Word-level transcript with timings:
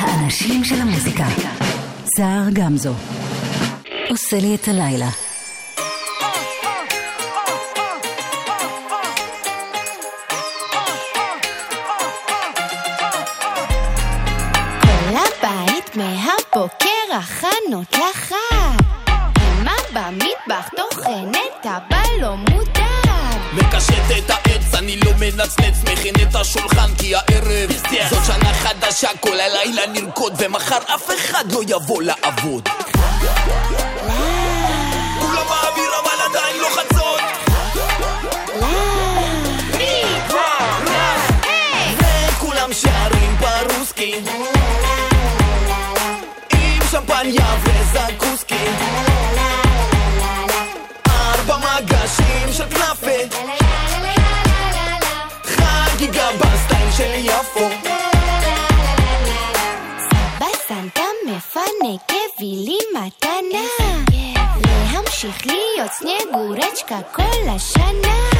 האנשים 0.00 0.64
של 0.64 0.80
המוזיקה. 0.80 1.24
סער 2.16 2.50
גמזו. 2.52 2.94
עושה 4.10 4.36
לי 4.40 4.54
את 4.54 4.68
הלילה. 4.68 5.08
כל 14.80 15.16
הבית 15.16 15.96
מהבוקר 15.96 17.14
הכנות 17.18 17.92
לחג. 17.92 18.80
אמא 19.60 19.72
במטבח 19.92 20.68
טוחנת 20.76 21.66
אבל 21.66 22.20
לא 22.20 22.36
מודאג. 22.36 23.40
מקשט 23.52 24.10
את 24.18 24.30
העץ, 24.30 24.49
אני 24.80 24.96
לא 24.96 25.12
מנצנץ, 25.18 25.74
מכין 25.92 26.14
את 26.22 26.34
השולחן 26.34 26.94
כי 26.98 27.14
הערב 27.14 27.70
זאת 28.10 28.24
שנה 28.26 28.54
חדשה, 28.54 29.08
כל 29.20 29.40
הלילה 29.40 29.86
נרקוד 29.86 30.32
ומחר 30.38 30.78
אף 30.94 31.10
אחד 31.16 31.52
לא 31.52 31.60
יבוא 31.68 32.02
לעבוד. 32.02 32.68
כולם 35.20 35.46
באוויר 35.48 35.90
אבל 36.00 36.22
עדיין 36.30 36.56
לא 36.60 36.68
חצות. 36.70 37.20
וכולם 42.36 42.72
שרים 42.72 43.36
ברוסקי 43.40 44.14
יפו 57.50 57.68
בסנטה 60.38 61.02
מפנק 61.26 62.10
הביא 62.10 62.66
לי 62.66 62.78
מתנה. 62.94 63.66
להמשיך 64.92 65.46
להיות 65.46 65.90
סנגורצ'קה 65.92 66.98
כל 67.12 67.48
השנה. 67.56 68.30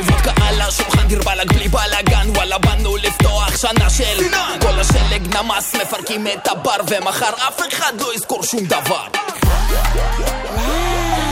וודקה 0.00 0.32
על 0.48 0.60
השולחן 0.60 1.08
דיר 1.08 1.22
בלאג 1.22 1.52
בלי 1.52 1.68
בלאגן. 1.68 2.30
וואלה 2.34 2.58
באנו 2.58 2.96
לפתוח 2.96 3.56
שנה 3.56 3.90
של 3.90 4.28
כל 4.60 4.80
השלג 4.80 5.36
נמס 5.36 5.74
מפרקים 5.74 6.26
את 6.26 6.48
הבר 6.48 6.76
ומחר 6.88 7.30
אף 7.48 7.60
אחד 7.68 7.92
לא 8.00 8.14
יזכור 8.14 8.42
שום 8.42 8.60
דבר. 8.60 9.04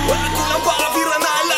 וואלה 0.06 0.28
כולם 0.36 0.60
באוויר 0.64 1.08
הנעליים 1.14 1.57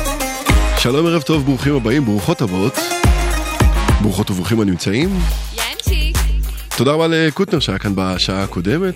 שלום 0.83 1.05
ערב 1.07 1.21
טוב, 1.21 1.45
ברוכים 1.45 1.75
הבאים, 1.75 2.05
ברוכות 2.05 2.41
הבאות. 2.41 2.73
ברוכות 4.01 4.31
וברוכים 4.31 4.59
הנמצאים. 4.59 5.09
ינצ'יק. 5.53 6.17
תודה 6.77 6.91
רבה 6.91 7.07
לקוטנר 7.07 7.59
שהיה 7.59 7.79
כאן 7.79 7.93
בשעה 7.95 8.43
הקודמת. 8.43 8.95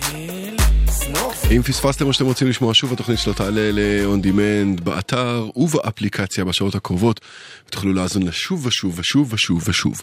אם 1.51 1.61
פספסתם 1.61 2.07
או 2.07 2.13
שאתם 2.13 2.25
רוצים 2.25 2.47
לשמוע 2.47 2.73
שוב, 2.73 2.93
התוכנית 2.93 3.19
שלו 3.19 3.33
תעלה 3.33 3.71
ל-on 3.71 4.25
demand 4.25 4.81
באתר 4.83 5.47
ובאפליקציה 5.55 6.45
בשעות 6.45 6.75
הקרובות, 6.75 7.21
ותוכלו 7.69 7.93
להאזין 7.93 8.23
לה 8.23 8.31
שוב 8.31 8.65
ושוב 8.65 8.99
ושוב 8.99 9.33
ושוב 9.33 9.63
ושוב. 9.67 10.01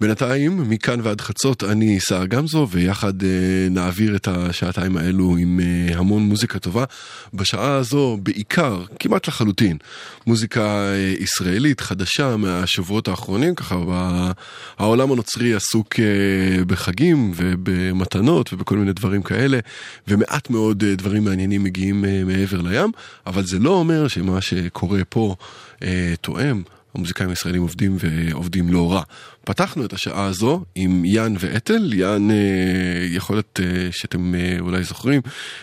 בינתיים, 0.00 0.70
מכאן 0.70 1.00
ועד 1.02 1.20
חצות, 1.20 1.64
אני 1.64 2.00
סער 2.00 2.26
גמזו, 2.26 2.68
ויחד 2.70 3.22
אה, 3.22 3.28
נעביר 3.70 4.16
את 4.16 4.28
השעתיים 4.28 4.96
האלו 4.96 5.36
עם 5.36 5.60
אה, 5.60 5.98
המון 5.98 6.22
מוזיקה 6.22 6.58
טובה. 6.58 6.84
בשעה 7.34 7.74
הזו, 7.74 8.18
בעיקר, 8.22 8.84
כמעט 9.00 9.28
לחלוטין, 9.28 9.76
מוזיקה 10.26 10.62
אה, 10.62 11.14
ישראלית 11.18 11.80
חדשה 11.80 12.36
מהשבועות 12.36 13.08
האחרונים, 13.08 13.54
ככה 13.54 13.76
ב- 13.88 14.30
העולם 14.78 15.12
הנוצרי 15.12 15.54
עסוק 15.54 16.00
אה, 16.00 16.64
בחגים 16.64 17.32
ובמתנות 17.36 18.52
ובכל 18.52 18.76
מיני 18.76 18.92
דברים 18.92 19.22
כאלה, 19.22 19.58
ומעט 20.08 20.50
מאוד 20.50 20.84
אה, 20.84 20.94
דברים 20.94 21.24
מעניינים 21.24 21.62
מגיעים 21.62 22.04
אה, 22.04 22.22
מעבר 22.26 22.60
לים, 22.60 22.90
אבל 23.26 23.42
זה 23.42 23.58
לא 23.58 23.70
אומר 23.70 24.08
שמה 24.08 24.40
שקורה 24.40 25.00
פה 25.08 25.36
אה, 25.82 26.14
תואם. 26.20 26.62
המוזיקאים 26.94 27.30
הישראלים 27.30 27.62
עובדים 27.62 27.96
ועובדים 28.00 28.72
לא 28.72 28.92
רע. 28.92 29.02
פתחנו 29.44 29.84
את 29.84 29.92
השעה 29.92 30.26
הזו 30.26 30.64
עם 30.74 31.04
יאן 31.04 31.34
ואתל, 31.38 31.92
יאן 31.92 32.30
אה, 32.30 32.36
יכול 33.10 33.36
להיות 33.36 33.60
אה, 33.62 33.88
שאתם 33.92 34.34
אה, 34.34 34.56
אולי 34.60 34.84
זוכרים, 34.84 35.20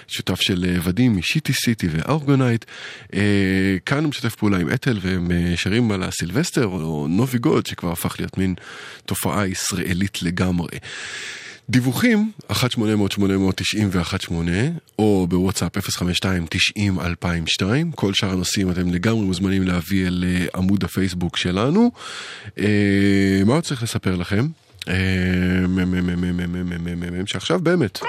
שותף 0.08 0.42
של 0.42 0.78
ודים 0.84 1.18
משיטי 1.18 1.54
סיטי 1.54 1.88
ואורגונייט. 1.92 2.66
אה, 3.14 3.78
כאן 3.86 4.04
הוא 4.04 4.10
משתף 4.10 4.36
פעולה 4.36 4.58
עם 4.58 4.74
אתל 4.74 5.00
והם 5.02 5.32
שרים 5.56 5.92
על 5.92 6.04
הסילבסטר 6.04 6.66
או 6.66 7.08
נובי 7.10 7.38
גוד 7.38 7.66
שכבר 7.66 7.92
הפך 7.92 8.16
להיות 8.20 8.38
מין 8.38 8.56
תופעה 9.06 9.48
ישראלית 9.48 10.22
לגמרי. 10.22 10.78
דיווחים, 11.70 12.32
1-800-891-8, 12.52 12.54
או 15.00 15.28
בוואטסאפ 15.30 15.78
052-90-2002, 15.78 17.64
כל 17.96 18.14
שאר 18.14 18.30
הנושאים 18.30 18.72
אתם 18.72 18.90
לגמרי 18.90 19.26
מוזמנים 19.26 19.64
להביא 19.64 20.08
אל 20.08 20.26
אה, 20.28 20.46
עמוד 20.56 20.84
הפייסבוק 20.84 21.38
שלנו. 21.38 21.92
אה, 22.60 23.42
מה 23.46 23.54
עוד 23.54 23.64
צריך 23.64 23.84
לספר 23.84 24.16
לכם? 24.16 24.48
שעכשיו 27.26 27.60
באמת. 27.60 28.00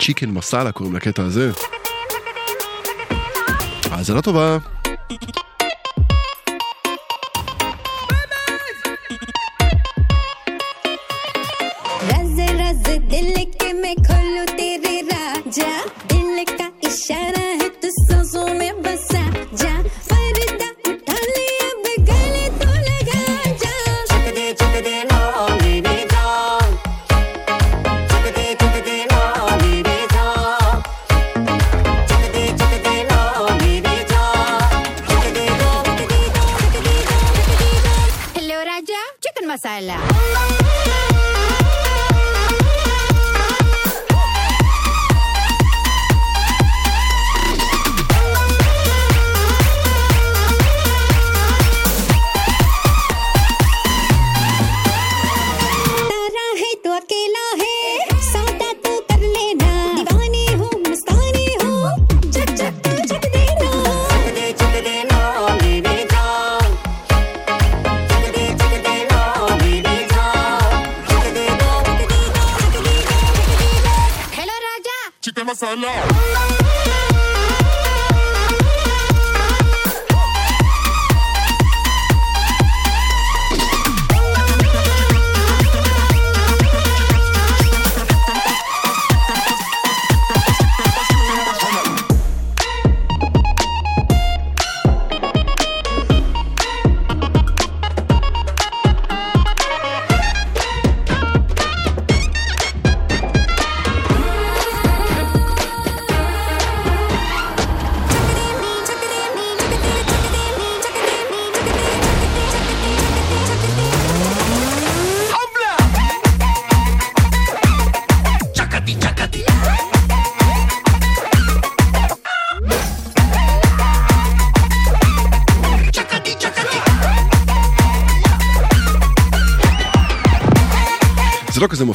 צ'יקן 0.00 0.30
מסאלה 0.30 0.72
קוראים 0.72 0.96
לקטע 0.96 1.22
הזה. 1.22 1.50
האזנה 3.90 4.22
טובה. 4.22 4.58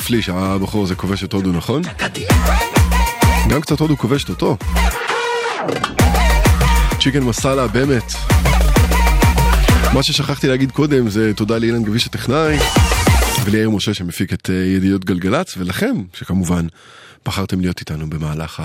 מפליא 0.04 0.22
שהבחור 0.22 0.84
הזה 0.84 0.96
כובש 0.96 1.24
את 1.24 1.34
הודו, 1.34 1.52
נכון? 1.52 1.82
גם 3.50 3.62
קצת 3.62 3.80
הודו 3.80 3.98
כובשת 3.98 4.30
אותו. 4.30 4.58
צ'יקן 7.00 7.24
מסאלה, 7.24 7.68
באמת. 7.68 8.14
מה 9.94 10.04
ששכחתי 10.04 10.48
להגיד 10.48 10.72
קודם 10.72 11.10
זה 11.10 11.34
תודה 11.34 11.58
לאילן 11.58 11.84
גביש 11.84 12.08
הטכנאי 12.08 12.58
וליאיר 13.46 13.70
משה 13.70 13.94
שמפיק 13.94 14.34
את 14.34 14.50
אה, 14.50 14.56
ידיעות 14.56 15.06
גלגלצ 15.06 15.54
ולכם 15.58 15.96
שכמובן 16.14 16.68
בחרתם 17.26 17.62
להיות 17.62 17.80
איתנו 17.80 18.10
במהלך 18.10 18.64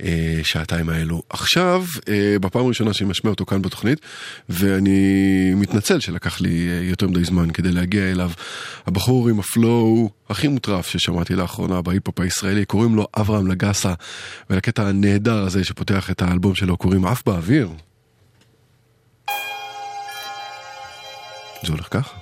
השעתיים 0.00 0.88
האלו. 0.88 1.22
עכשיו, 1.30 1.84
אה, 2.08 2.36
בפעם 2.40 2.64
הראשונה 2.64 2.92
שאני 2.92 3.10
משמיע 3.10 3.30
אותו 3.30 3.46
כאן 3.46 3.62
בתוכנית, 3.62 4.00
ואני 4.48 5.52
מתנצל 5.56 6.00
שלקח 6.00 6.40
לי 6.40 6.68
אה, 6.68 6.84
יותר 6.84 7.08
מדי 7.08 7.24
זמן 7.24 7.50
כדי 7.50 7.72
להגיע 7.72 8.10
אליו. 8.10 8.30
הבחור 8.92 9.28
עם 9.28 9.40
ה 9.40 9.54
flow 9.54 10.10
הכי 10.28 10.48
מוטרף 10.48 10.86
ששמעתי 10.86 11.34
לאחרונה 11.34 11.82
בהיפ-הופ 11.82 12.20
הישראלי, 12.20 12.64
קוראים 12.64 12.94
לו 12.94 13.06
אברהם 13.16 13.46
לגסה, 13.46 13.94
ולקטע 14.50 14.88
הנהדר 14.88 15.42
הזה 15.42 15.64
שפותח 15.64 16.10
את 16.10 16.22
האלבום 16.22 16.54
שלו 16.54 16.76
קוראים 16.76 17.06
עף 17.06 17.22
באוויר. 17.26 17.68
זה 21.66 21.72
הולך 21.72 21.88
ככה. 21.90 22.16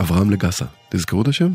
אברהם 0.00 0.30
לגסה, 0.30 0.64
תזכרו 0.88 1.22
את 1.22 1.28
השם? 1.28 1.52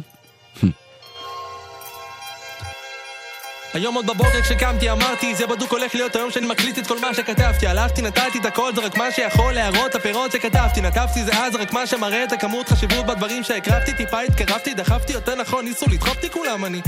היום 3.73 3.95
עוד 3.95 4.05
בבוקר 4.07 4.41
כשקמתי 4.41 4.91
אמרתי 4.91 5.35
זה 5.35 5.47
בדוק 5.47 5.71
הולך 5.71 5.95
להיות 5.95 6.15
היום 6.15 6.31
שאני 6.31 6.47
מקליט 6.47 6.79
את 6.79 6.87
כל 6.87 6.99
מה 6.99 7.13
שכתבתי. 7.13 7.67
הלכתי 7.67 8.01
נתתי 8.01 8.39
את 8.39 8.45
הכל 8.45 8.75
זה 8.75 8.81
רק 8.81 8.97
מה 8.97 9.11
שיכול 9.11 9.53
להראות 9.53 9.95
הפירות 9.95 10.31
שכתבתי. 10.31 10.81
נקבתי 10.81 11.23
זה 11.23 11.31
אז 11.33 11.55
רק 11.55 11.73
מה 11.73 11.87
שמראה 11.87 12.23
את 12.23 12.31
הכמות 12.31 12.69
חשיבות 12.69 13.05
בדברים 13.05 13.43
שהקרבתי. 13.43 13.93
טיפה 13.93 14.21
התקרבתי 14.21 14.73
דחפתי 14.73 15.13
יותר 15.13 15.35
נכון 15.35 15.65
ניסו 15.65 15.85
לדחוף 15.89 16.15
אותי 16.15 16.29
כולם 16.29 16.65
אני 16.65 16.81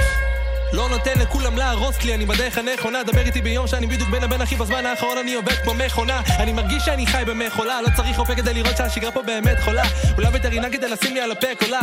לא 0.73 0.89
נותן 0.89 1.19
לכולם 1.19 1.57
להרוס 1.57 2.03
לי, 2.03 2.15
אני 2.15 2.25
בדרך 2.25 2.57
הנכונה. 2.57 3.03
דבר 3.03 3.21
איתי 3.21 3.41
ביום 3.41 3.67
שאני 3.67 3.87
בדיוק 3.87 4.09
בין 4.09 4.23
הבן 4.23 4.41
אחי 4.41 4.55
בזמן 4.55 4.85
האחרון 4.85 5.17
אני 5.17 5.33
עובד 5.33 5.53
כמו 5.53 5.73
מכונה. 5.73 6.21
אני 6.39 6.53
מרגיש 6.53 6.85
שאני 6.85 7.07
חי 7.07 7.23
במכולה 7.27 7.81
לא 7.81 7.87
צריך 7.95 8.19
רופא 8.19 8.35
כדי 8.35 8.53
לראות 8.53 8.77
שהשגרה 8.77 9.11
פה 9.11 9.21
באמת 9.21 9.59
חולה. 9.59 9.83
אולי 10.17 10.27
וטרינה 10.33 10.69
כדי 10.69 10.89
לשים 10.89 11.13
לי 11.13 11.21
על 11.21 11.31
הפה 11.31 11.47
קולה 11.59 11.79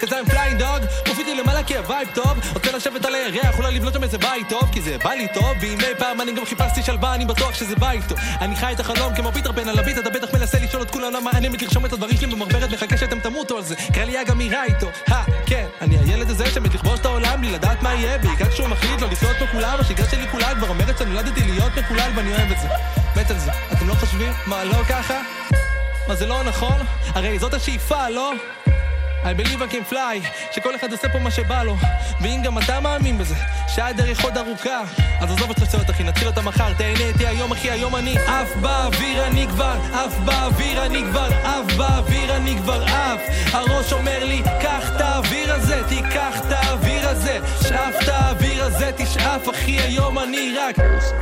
כזה 0.00 0.18
עם 0.18 0.24
פליינג 0.24 0.58
דוג 0.58 0.82
מופיע 1.08 1.34
למעלה 1.34 1.62
כי 1.62 1.76
הווייב 1.76 2.08
טוב. 2.14 2.38
רוצה 2.54 2.72
לשבת 2.72 3.04
על 3.04 3.14
הירח 3.14 3.58
אולי 3.58 3.74
לבנות 3.74 3.92
שם 3.92 4.02
איזה 4.02 4.18
בית 4.18 4.48
טוב 4.48 4.62
כי 4.72 4.80
זה 4.80 4.96
בא 5.04 5.10
לי 5.10 5.26
טוב. 5.34 5.54
ואם 5.60 5.80
אי 5.80 5.94
פעם 5.98 6.20
אני 6.20 6.32
גם 6.32 6.44
חיפשתי 6.44 6.82
שלווה 6.82 7.14
אני 7.14 7.24
בטוח 7.24 7.54
שזה 7.54 7.76
בית 7.76 8.02
טוב. 8.08 8.18
אני 8.40 8.56
חי 8.56 8.72
את 8.72 8.80
החלום 8.80 9.14
כמו 9.14 9.32
פיטר 9.32 9.52
פן 9.52 9.68
על 9.68 9.78
הביט 9.78 9.98
אתה 9.98 10.10
בטח 10.10 10.34
מנסה 10.34 10.58
לשאול 10.58 10.82
את 10.82 10.90
כולם 10.90 11.12
למה 11.12 11.30
אני 11.30 11.48
מת 11.48 11.62
לרשום 11.62 11.86
את 11.86 11.92
הדברים 11.92 12.16
שלי 12.16 12.26
במחברת 12.26 12.72
מחכה 12.72 12.96
שאתם 12.96 13.20
תמותו 13.20 13.56
על 13.56 13.62
זה. 13.62 13.74
קרא 13.94 14.04
לי 14.04 14.24
גם 14.24 14.38
מירה 14.38 14.64
איתו? 14.64 14.86
כן 15.06 15.31
לדעת 17.52 17.82
מה 17.82 17.94
יהיה 17.94 18.18
בעיקר 18.18 18.50
כשהוא 18.50 18.68
מחליט 18.68 19.00
לא 19.00 19.08
לחיות 19.10 19.36
כמו 19.36 19.46
כולם, 19.52 19.76
השגרה 19.80 20.10
שלי 20.10 20.28
כולה 20.30 20.54
כבר 20.54 20.68
אומרת 20.68 20.98
שנולדתי 20.98 21.40
להיות 21.40 21.72
מקולל 21.76 22.10
ואני 22.16 22.30
אוהב 22.32 22.50
את 22.50 22.60
זה. 22.60 22.68
מת 23.16 23.30
על 23.30 23.38
זה. 23.38 23.50
אתם 23.72 23.88
לא 23.88 23.94
חושבים? 23.94 24.32
מה, 24.46 24.64
לא 24.64 24.84
ככה? 24.88 25.20
מה, 26.08 26.14
זה 26.14 26.26
לא 26.26 26.42
נכון? 26.42 26.78
הרי 27.14 27.38
זאת 27.38 27.54
השאיפה, 27.54 28.08
לא? 28.08 28.32
I 29.24 29.34
believe 29.34 29.62
I 29.62 29.68
can 29.68 29.92
fly, 29.92 30.26
שכל 30.52 30.76
אחד 30.76 30.92
עושה 30.92 31.08
פה 31.08 31.18
מה 31.18 31.30
שבא 31.30 31.62
לו 31.62 31.76
ואם 32.20 32.40
גם 32.44 32.58
אתה 32.58 32.80
מאמין 32.80 33.18
בזה, 33.18 33.34
שהדרך 33.68 34.24
עוד 34.24 34.38
ארוכה 34.38 34.82
אז 35.20 35.32
עזוב 35.32 35.50
את 35.50 35.58
חשציות 35.58 35.90
אחי, 35.90 36.02
נתחיל 36.02 36.28
אותה 36.28 36.42
מחר 36.42 36.72
תהנה 36.72 37.04
איתי 37.04 37.26
היום 37.26 37.52
אחי, 37.52 37.70
היום 37.70 37.96
אני 37.96 38.18
עף 38.18 38.56
באוויר 38.60 39.26
אני 39.26 39.46
כבר, 39.46 39.76
עף 39.92 40.16
באוויר 40.24 40.86
אני 40.86 41.02
כבר, 41.10 41.28
עף 41.44 41.74
באוויר 41.76 42.36
אני 42.36 42.56
כבר 42.56 42.84
עף 42.84 43.20
הראש 43.52 43.92
אומר 43.92 44.24
לי, 44.24 44.42
קח 44.62 44.96
את 44.96 45.00
האוויר 45.00 45.54
הזה, 45.54 45.82
תיקח 45.88 46.40
את 46.46 46.52
האוויר 46.52 47.01
הזה 47.32 47.68
שאף 47.68 48.02
את 48.02 48.08
האוויר 48.08 48.64
הזה, 48.64 48.90
תשאף 48.96 49.48
אחי, 49.48 49.78
היום 49.78 50.18
אני 50.18 50.54
רק 50.58 50.78
עף 50.78 51.12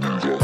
באוויר 0.00 0.38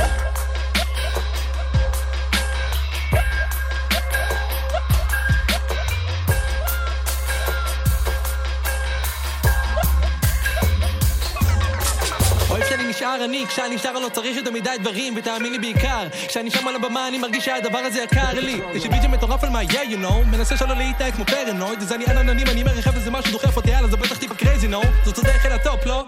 נשאר 13.19 13.25
אני, 13.25 13.47
כשאני 13.49 13.75
נשאר 13.75 13.91
אני 13.91 14.03
לא 14.03 14.09
צריך 14.09 14.37
יותר 14.37 14.51
מדי 14.51 14.71
דברים, 14.81 15.15
ותאמין 15.17 15.53
לי 15.53 15.59
בעיקר, 15.59 16.09
כשאני 16.29 16.51
שם 16.51 16.69
על 16.69 16.77
הבמה 16.77 17.09
אני 17.09 17.19
מרגיש 17.19 17.45
שהדבר 17.45 17.79
הזה 17.79 18.03
יקר 18.03 18.33
לי. 18.33 18.61
יש 18.75 18.85
לי 18.85 18.91
וידאו 18.91 19.11
מטורף 19.11 19.45
על 19.45 19.51
מה 19.51 19.63
yeah 19.63 19.91
you 19.91 20.05
know, 20.05 20.27
מנסה 20.27 20.57
שלא 20.57 20.75
להתנהג 20.75 21.15
כמו 21.15 21.25
פרנויד, 21.25 21.83
אז 21.83 21.93
אני 21.93 22.05
עננים, 22.05 22.47
אני 22.47 22.63
מרחב 22.63 22.95
איזה 22.95 23.11
משהו 23.11 23.33
דוחף 23.33 23.57
אותי, 23.57 23.71
יאללה 23.71 23.89
זה 23.89 23.97
בטח 23.97 24.19
טיפה 24.19 24.35
crazy 24.35 24.69
נו, 24.69 24.83
זאת 25.05 25.19
הדרך 25.19 25.47
אל 25.47 25.53
ה 25.53 25.59
top, 25.59 25.87
לא? 25.87 26.05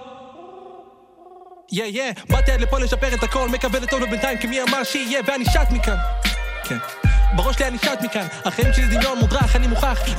yeah 1.73 1.85
yeah, 1.85 2.13
באתי 2.29 2.53
עד 2.53 2.61
לפה 2.61 2.79
לשפר 2.79 3.15
את 3.15 3.23
הכל, 3.23 3.49
מקווה 3.49 3.81
לטוב 3.81 4.01
לבינתיים, 4.01 4.39
כי 4.39 4.47
מי 4.47 4.63
אמר 4.63 4.85
שיהיה, 4.85 5.21
ואני 5.27 5.45
שט 5.45 5.71
מכאן. 5.71 5.97
כן. 6.65 6.77
בראש 7.37 7.57
שלי 7.57 7.67
אני 7.67 7.79
שט 7.79 8.03
מכאן, 8.03 8.27
החיים 8.45 8.73
שלי 8.73 8.87
דמיון 8.87 9.19
מודרך, 9.19 9.57
אני 9.57 9.67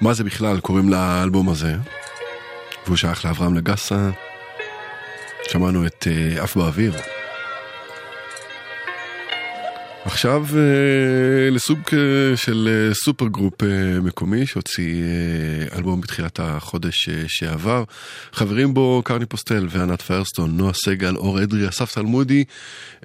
מה 0.00 0.14
זה 0.14 0.24
בכלל 0.24 0.60
קוראים 0.60 0.88
לאלבום 0.88 1.48
הזה? 1.48 1.74
והוא 2.86 2.96
שייך 2.96 3.24
לאברהם 3.24 3.54
לגסה. 3.54 4.10
שמענו 5.50 5.86
את 5.86 6.06
אה, 6.06 6.42
עף 6.42 6.56
באוויר. 6.56 6.92
עכשיו 10.04 10.46
אה, 10.48 10.54
לסוג 11.50 11.78
אה, 11.86 11.92
של 12.36 12.68
אה, 12.90 12.94
super 12.94 13.26
group 13.26 13.62
מקומי 14.02 14.46
שהוציא 14.46 15.04
אלבום 15.76 16.00
בתחילת 16.00 16.40
החודש 16.42 17.08
שעבר. 17.28 17.84
חברים 18.32 18.74
בו 18.74 19.02
קרני 19.04 19.26
פוסטל 19.26 19.66
וענת 19.70 20.02
פיירסטון, 20.02 20.56
נועה 20.56 20.72
סגל, 20.72 21.16
אור 21.16 21.42
אדרי, 21.42 21.68
אסף 21.68 21.90
סלמודי 21.90 22.44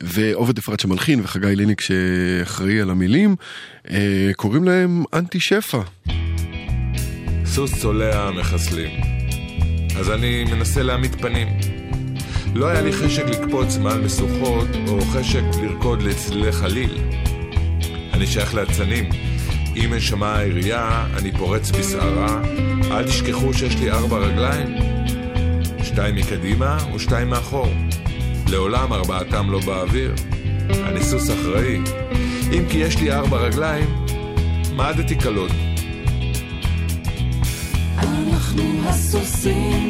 ועובד 0.02 0.58
אפרת 0.58 0.80
שמלחין 0.80 1.20
וחגי 1.24 1.56
ליניק 1.56 1.82
שאחראי 1.82 2.82
על 2.82 2.90
המילים. 2.90 3.36
קוראים 4.36 4.64
להם 4.64 5.04
אנטי 5.14 5.40
שפע. 5.40 5.82
סוס 7.46 7.82
צולע 7.82 8.32
מחסלים. 8.32 9.02
אז 10.00 10.10
אני 10.12 10.44
מנסה 10.44 10.84
להעמיד 10.84 11.16
פנים. 11.16 11.75
לא 12.56 12.68
היה 12.68 12.82
לי 12.82 12.94
חשק 12.94 13.26
לקפוץ 13.26 13.78
מעל 13.78 14.02
משוכות, 14.02 14.68
או 14.88 15.02
חשק 15.02 15.44
לרקוד 15.62 16.02
לצלילי 16.02 16.52
חליל. 16.52 16.98
אני 18.14 18.28
שייך 18.28 18.56
לאצנים. 18.56 19.10
אם 19.76 19.94
נשמע 19.94 20.28
העירייה, 20.28 21.08
אני 21.18 21.32
פורץ 21.32 21.72
בסערה. 21.72 22.42
אל 22.92 23.04
תשכחו 23.04 23.54
שיש 23.54 23.76
לי 23.76 23.92
ארבע 23.92 24.18
רגליים. 24.18 24.76
שתיים 25.84 26.16
מקדימה 26.16 26.78
ושתיים 26.96 27.30
מאחור. 27.30 27.68
לעולם 28.50 28.94
ארבעתם 28.94 29.52
לא 29.52 29.60
באוויר. 29.60 30.14
אני 30.70 31.04
סוס 31.04 31.30
אחראי. 31.30 31.78
אם 32.52 32.64
כי 32.70 32.78
יש 32.78 32.98
לי 32.98 33.12
ארבע 33.12 33.38
רגליים, 33.38 34.06
מעדתי 34.76 35.16
קלות. 35.16 35.52
אנחנו 37.98 38.90
הסוסים 38.90 39.85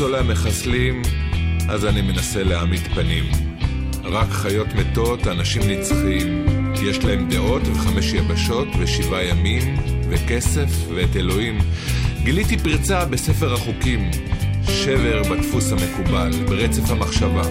צולע 0.00 0.22
מחסלים, 0.22 1.02
אז 1.68 1.84
אני 1.84 2.02
מנסה 2.02 2.44
להעמיד 2.44 2.80
פנים. 2.94 3.24
רק 4.04 4.28
חיות 4.30 4.66
מתות, 4.74 5.26
אנשים 5.26 5.62
נצחיים. 5.66 6.46
יש 6.82 7.04
להם 7.04 7.28
דעות 7.28 7.62
וחמש 7.64 8.12
יבשות 8.12 8.68
ושבעה 8.78 9.24
ימים 9.24 9.76
וכסף 10.10 10.68
ואת 10.94 11.16
אלוהים. 11.16 11.58
גיליתי 12.24 12.58
פרצה 12.58 13.04
בספר 13.04 13.54
החוקים, 13.54 14.10
שבר 14.66 15.22
בדפוס 15.22 15.72
המקובל, 15.72 16.30
ברצף 16.48 16.90
המחשבה. 16.90 17.42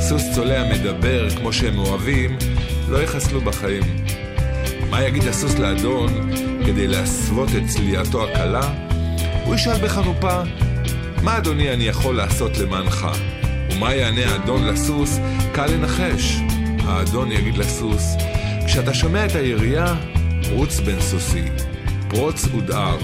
סוס 0.00 0.22
צולע 0.34 0.72
מדבר 0.72 1.30
כמו 1.30 1.52
שהם 1.52 1.78
אוהבים, 1.78 2.36
לא 2.88 2.98
יחסלו 3.02 3.40
בחיים. 3.40 3.82
מה 4.90 5.02
יגיד 5.02 5.22
הסוס 5.22 5.58
לאדון 5.58 6.30
כדי 6.66 6.86
להסוות 6.86 7.48
את 7.48 7.68
צליעתו 7.68 8.24
הקלה? 8.24 8.74
הוא 9.44 9.54
ישאל 9.54 9.84
בחנופה, 9.84 10.42
מה 11.22 11.38
אדוני 11.38 11.72
אני 11.72 11.84
יכול 11.84 12.16
לעשות 12.16 12.58
למענך? 12.58 13.06
ומה 13.72 13.94
יענה 13.94 14.32
האדון 14.32 14.66
לסוס? 14.66 15.18
קל 15.52 15.66
לנחש. 15.66 16.40
האדון 16.86 17.32
יגיד 17.32 17.58
לסוס, 17.58 18.16
כשאתה 18.66 18.94
שומע 18.94 19.26
את 19.26 19.34
הירייה, 19.34 19.94
רוץ 20.52 20.80
בן 20.80 21.00
סוסי, 21.00 21.44
פרוץ 22.08 22.44
ודהר. 22.44 22.98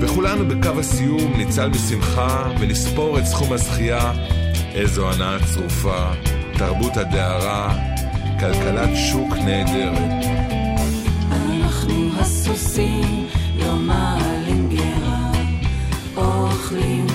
וכולנו 0.00 0.48
בקו 0.48 0.80
הסיום 0.80 1.32
ניצל 1.36 1.68
משמחה 1.68 2.50
ונספור 2.60 3.18
את 3.18 3.24
סכום 3.24 3.52
הזכייה. 3.52 4.12
איזו 4.74 5.10
הנאה 5.10 5.36
צרופה, 5.44 6.04
תרבות 6.58 6.96
הדהרה, 6.96 7.74
כלכלת 8.40 8.90
שוק 9.12 9.34
נהדרת. 9.34 10.24
אנחנו 11.30 12.10
הסוסים 12.20 13.26
לא 13.58 13.74
מעלים 13.74 14.68
גרה, 14.68 15.32
אוכלים 16.16 17.05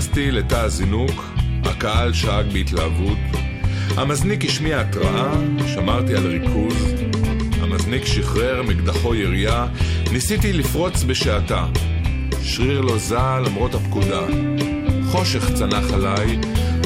נכנסתי 0.00 0.30
לתא 0.30 0.54
הזינוק, 0.54 1.24
הקהל 1.64 2.12
שאג 2.12 2.46
בהתלהבות. 2.52 3.18
המזניק 3.96 4.44
השמיע 4.44 4.80
התראה, 4.80 5.32
שמרתי 5.74 6.14
על 6.14 6.26
ריכוז. 6.26 6.94
המזניק 7.60 8.06
שחרר 8.06 8.62
מקדחו 8.62 9.14
ירייה, 9.14 9.66
ניסיתי 10.12 10.52
לפרוץ 10.52 11.02
בשעתה. 11.02 11.66
שריר 12.42 12.80
לא 12.80 12.98
זע 12.98 13.38
למרות 13.46 13.74
הפקודה. 13.74 14.20
חושך 15.10 15.54
צנח 15.54 15.92
עליי, 15.92 16.38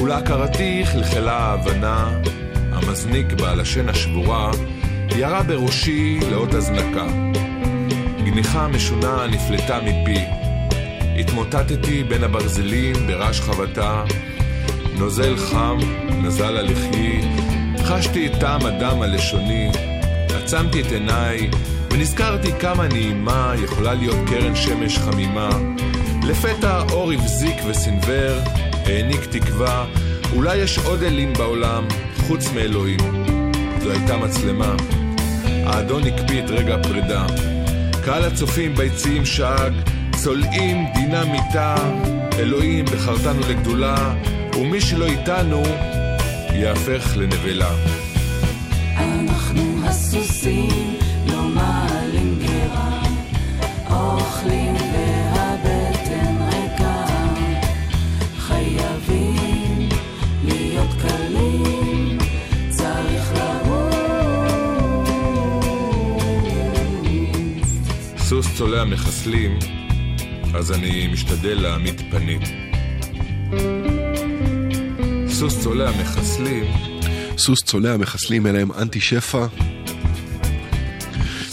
ולהכרתי 0.03 0.83
חלחלה 0.85 1.39
ההבנה. 1.39 2.21
המזניק 2.73 3.33
בלשן 3.33 3.89
השבורה, 3.89 4.51
ירה 5.17 5.43
בראשי 5.43 6.19
לאות 6.31 6.55
הזנקה. 6.55 7.07
גניחה 8.25 8.69
משונה 8.69 9.27
נפלטה 9.27 9.79
מפי. 9.81 10.44
התמוטטתי 11.19 12.05
בין 12.05 12.25
הברזלים 12.25 12.95
ברעש 13.07 13.41
חבטה. 13.41 14.05
נוזל 14.99 15.37
חם 15.37 15.79
נזל 16.23 16.57
על 16.57 16.71
לחי, 16.71 17.21
חשתי 17.85 18.27
את 18.27 18.33
טעם 18.41 18.67
הדם 18.67 19.03
על 19.03 19.15
לשוני, 19.15 19.71
עצמתי 20.29 20.81
את 20.81 20.93
עיניי, 20.93 21.51
ונזכרתי 21.91 22.53
כמה 22.61 22.89
נעימה 22.89 23.55
יכולה 23.65 23.95
להיות 23.95 24.17
קרן 24.27 24.57
שמש 24.57 24.99
חמימה. 24.99 25.49
לפתע 26.23 26.83
אור 26.93 27.13
הבזיק 27.13 27.57
וסנוור, 27.67 28.41
העניק 28.87 29.25
תקווה, 29.31 29.87
אולי 30.33 30.57
יש 30.57 30.79
עוד 30.79 31.03
אלים 31.03 31.33
בעולם, 31.33 31.85
חוץ 32.27 32.49
מאלוהים. 32.55 33.01
זו 33.83 33.91
הייתה 33.91 34.17
מצלמה. 34.17 34.75
האדון 35.45 36.03
הקפיא 36.07 36.45
את 36.45 36.51
רגע 36.51 36.75
הפרידה. 36.75 37.27
קהל 38.05 38.25
הצופים 38.25 38.75
ביציעים 38.75 39.27
שאג, 39.27 39.73
צולעים 40.25 40.87
דינה 40.95 41.25
מיתה, 41.25 41.75
אלוהים 42.39 42.85
בחרתנו 42.85 43.41
לגדולה, 43.49 44.15
ומי 44.61 44.81
שלא 44.81 45.07
איתנו, 45.07 45.63
יהפך 46.53 47.17
לנבלה. 47.17 47.71
אנחנו 48.97 49.87
הסוסים 49.87 50.97
לא 51.27 51.43
מעלים 51.43 52.39
גרה, 52.39 53.03
אוכלים 53.91 54.75
והבטן 54.75 56.37
ריקה, 56.53 57.05
חייבים 58.39 59.89
להיות 60.45 60.91
קלים, 61.03 62.19
צריך 62.69 63.33
לרוץ. 63.37 63.95
סוס 68.19 68.57
צולע 68.57 68.85
מחסלים, 68.85 69.59
אז 70.55 70.73
אני 70.73 71.07
משתדל 71.13 71.61
להעמיד 71.61 72.03
פנים. 72.11 72.41
סוס 75.29 75.63
צולע 75.63 75.91
מחסלים, 76.01 76.65
סוס 77.39 77.59
צולע 77.65 77.97
מחסלים 77.97 78.47
אליהם 78.47 78.73
אנטי 78.73 79.01
שפע. 79.01 79.47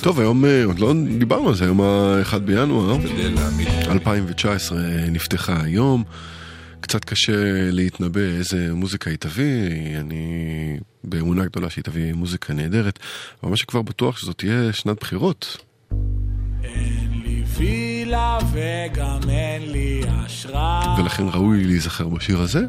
טוב, 0.02 0.20
היום 0.20 0.46
אה, 0.46 0.66
עוד 0.66 0.80
לא 0.80 0.94
דיברנו 1.18 1.50
על 1.50 1.56
זה, 1.56 1.64
היום 1.64 1.82
ה-1 1.82 2.38
בינואר 2.40 2.98
משתדל 2.98 3.34
להעמיד 3.36 3.68
2019 3.68 4.80
נפתחה 5.12 5.64
היום. 5.64 6.04
קצת 6.80 7.06
קשה 7.06 7.72
להתנבא 7.72 8.22
איזה 8.22 8.74
מוזיקה 8.74 9.10
היא 9.10 9.18
תביא, 9.18 9.70
אני 10.00 10.78
באמונה 11.04 11.46
גדולה 11.46 11.70
שהיא 11.70 11.84
תביא 11.84 12.14
מוזיקה 12.14 12.54
נהדרת, 12.54 13.00
אבל 13.44 13.50
מה 13.50 13.58
שכבר 13.58 13.82
בטוח 13.82 14.18
שזאת 14.18 14.38
תהיה 14.38 14.74
שנת 14.74 15.00
בחירות. 15.00 15.71
וגם 18.52 19.30
אין 19.30 19.72
לי 19.72 20.02
אשרה. 20.26 20.96
ולכן 21.00 21.24
ראוי 21.34 21.64
להיזכר 21.64 22.08
בשיר 22.08 22.42
הזה, 22.42 22.62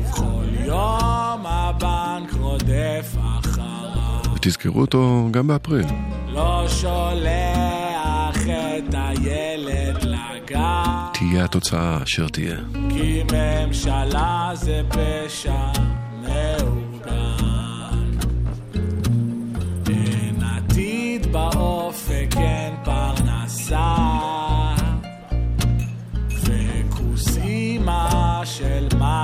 וכל 0.00 0.44
יום 0.64 1.46
הבנק 1.46 2.32
רודף 2.40 3.16
אחריו. 3.38 4.34
ותזכרו 4.34 4.80
אותו 4.80 5.28
גם 5.30 5.46
באפריל. 5.46 5.86
לא 6.28 6.64
שולח 6.68 8.36
את 8.36 8.94
הילד 8.94 10.02
לגן. 10.02 10.84
תהיה 11.12 11.44
התוצאה 11.44 12.02
אשר 12.02 12.28
תהיה. 12.28 12.56
כי 12.88 13.22
ממשלה 13.32 14.50
זה 14.54 14.82
פשע 14.88 15.72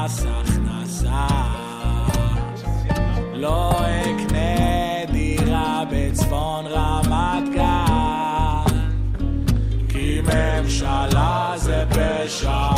מס 0.07 0.25
הכנסה 0.27 1.27
לא 3.33 3.73
אקנה 3.81 5.05
דירה 5.13 5.83
בצפון 5.91 6.67
רמת 6.67 7.55
גן 7.55 8.77
כי 9.89 10.21
ממשלה 10.21 11.53
זה 11.57 11.85
פשע 11.91 12.76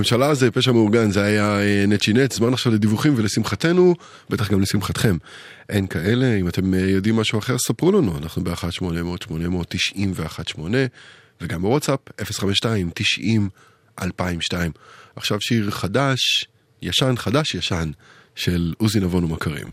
וואו, 0.00 0.08
ממשלה 0.08 0.34
זה 0.34 0.50
פשע 0.50 0.72
מאורגן, 0.72 1.10
זה 1.10 1.22
היה 1.22 1.60
אה, 1.60 1.84
נצ'י 1.88 2.12
נט, 2.12 2.32
זמן 2.32 2.52
עכשיו 2.52 2.72
לדיווחים 2.72 3.14
ולשמחתנו, 3.16 3.94
בטח 4.30 4.50
גם 4.50 4.60
לשמחתכם. 4.60 5.16
אין 5.68 5.86
כאלה, 5.86 6.36
אם 6.40 6.48
אתם 6.48 6.74
אה, 6.74 6.80
יודעים 6.80 7.16
משהו 7.16 7.38
אחר, 7.38 7.58
ספרו 7.58 7.92
לנו, 7.92 8.18
אנחנו 8.18 8.44
ב-1-800-891-8, 8.44 10.60
וגם 11.40 11.62
בוואטסאפ, 11.62 11.98
052-90-2002. 14.00 14.02
עכשיו 15.16 15.38
שיר 15.40 15.70
חדש, 15.70 16.46
ישן, 16.82 17.14
חדש, 17.16 17.54
ישן, 17.54 17.90
של 18.34 18.74
עוזי 18.78 19.00
נבון 19.00 19.24
ומכרים. 19.24 19.66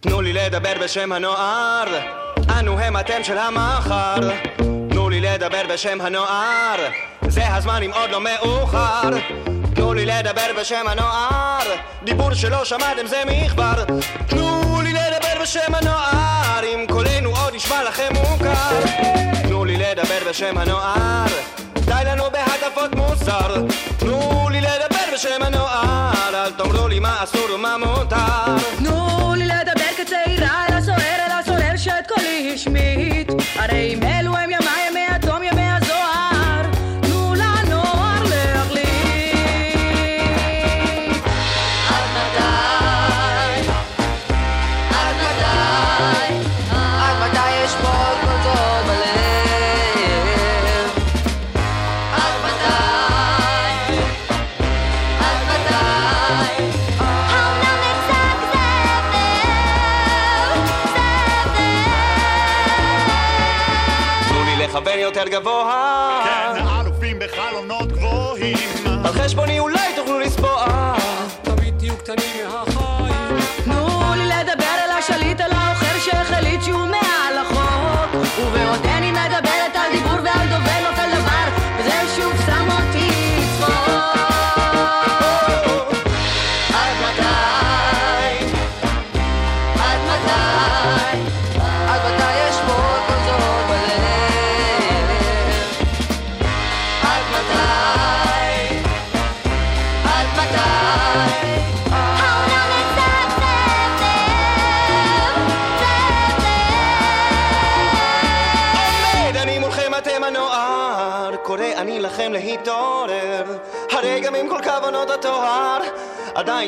תנו 0.00 0.22
לי 0.22 0.32
לדבר 0.32 0.72
בשם 0.84 1.12
הנוער, 1.12 1.84
אנו 2.58 2.78
הם 2.78 2.96
אתם 2.96 3.20
של 3.22 3.38
המחר. 3.38 4.30
תנו 4.90 5.08
לי 5.08 5.20
לדבר 5.20 5.62
בשם 5.72 6.00
הנוער, 6.00 6.76
זה 7.28 7.54
הזמן 7.54 7.82
אם 7.82 7.90
עוד 7.92 8.10
לא 8.10 8.20
מאוחר. 8.20 9.10
תנו 9.80 9.94
לי 9.94 10.06
לדבר 10.06 10.46
בשם 10.60 10.84
הנוער, 10.88 11.66
דיבור 12.04 12.34
שלא 12.34 12.64
שמעתם 12.64 13.06
זה 13.06 13.22
מכבר. 13.26 13.84
תנו 14.26 14.80
לי 14.82 14.92
לדבר 14.92 15.42
בשם 15.42 15.74
הנוער, 15.74 16.64
אם 16.64 16.86
קולנו 16.90 17.30
עוד 17.30 17.54
נשמע 17.54 17.84
לכם 17.84 18.08
מוכר. 18.14 18.80
תנו 19.42 19.64
לי 19.64 19.76
לדבר 19.76 20.18
בשם 20.28 20.58
הנוער, 20.58 21.26
די 21.74 22.02
לנו 22.06 22.24
בהטפות 22.32 22.94
מוסר. 22.94 23.54
תנו 23.98 24.48
לי 24.50 24.60
לדבר 24.60 25.14
בשם 25.14 25.42
הנוער, 25.42 26.34
אל 26.34 26.50
תאמרו 26.50 26.88
לי 26.88 26.98
מה 26.98 27.24
אסור 27.24 27.54
ומה 27.54 27.76
מותר. 27.78 28.59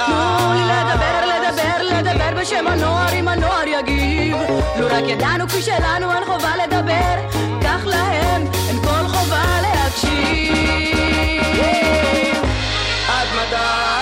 תנו 0.06 0.54
לי 0.54 0.62
לדבר, 0.62 1.26
לדבר, 1.26 2.00
לדבר 2.00 2.42
בשם 2.42 2.68
הנוער, 2.68 3.14
אם 3.14 3.28
הנוער 3.28 3.68
יגיב. 3.68 4.38
לו 4.80 4.88
רק 4.88 5.04
ידענו 5.08 5.48
כפי 5.48 5.62
שלנו 5.62 6.12
אין 6.12 6.26
חובה 6.26 6.52
לדבר, 6.64 7.16
כך 7.64 7.86
להם 7.86 8.46
אין 8.70 8.78
כל 8.84 9.08
חובה 9.08 9.44
להקשיב. 9.62 11.02
עד 13.08 13.28
מתי? 13.36 14.01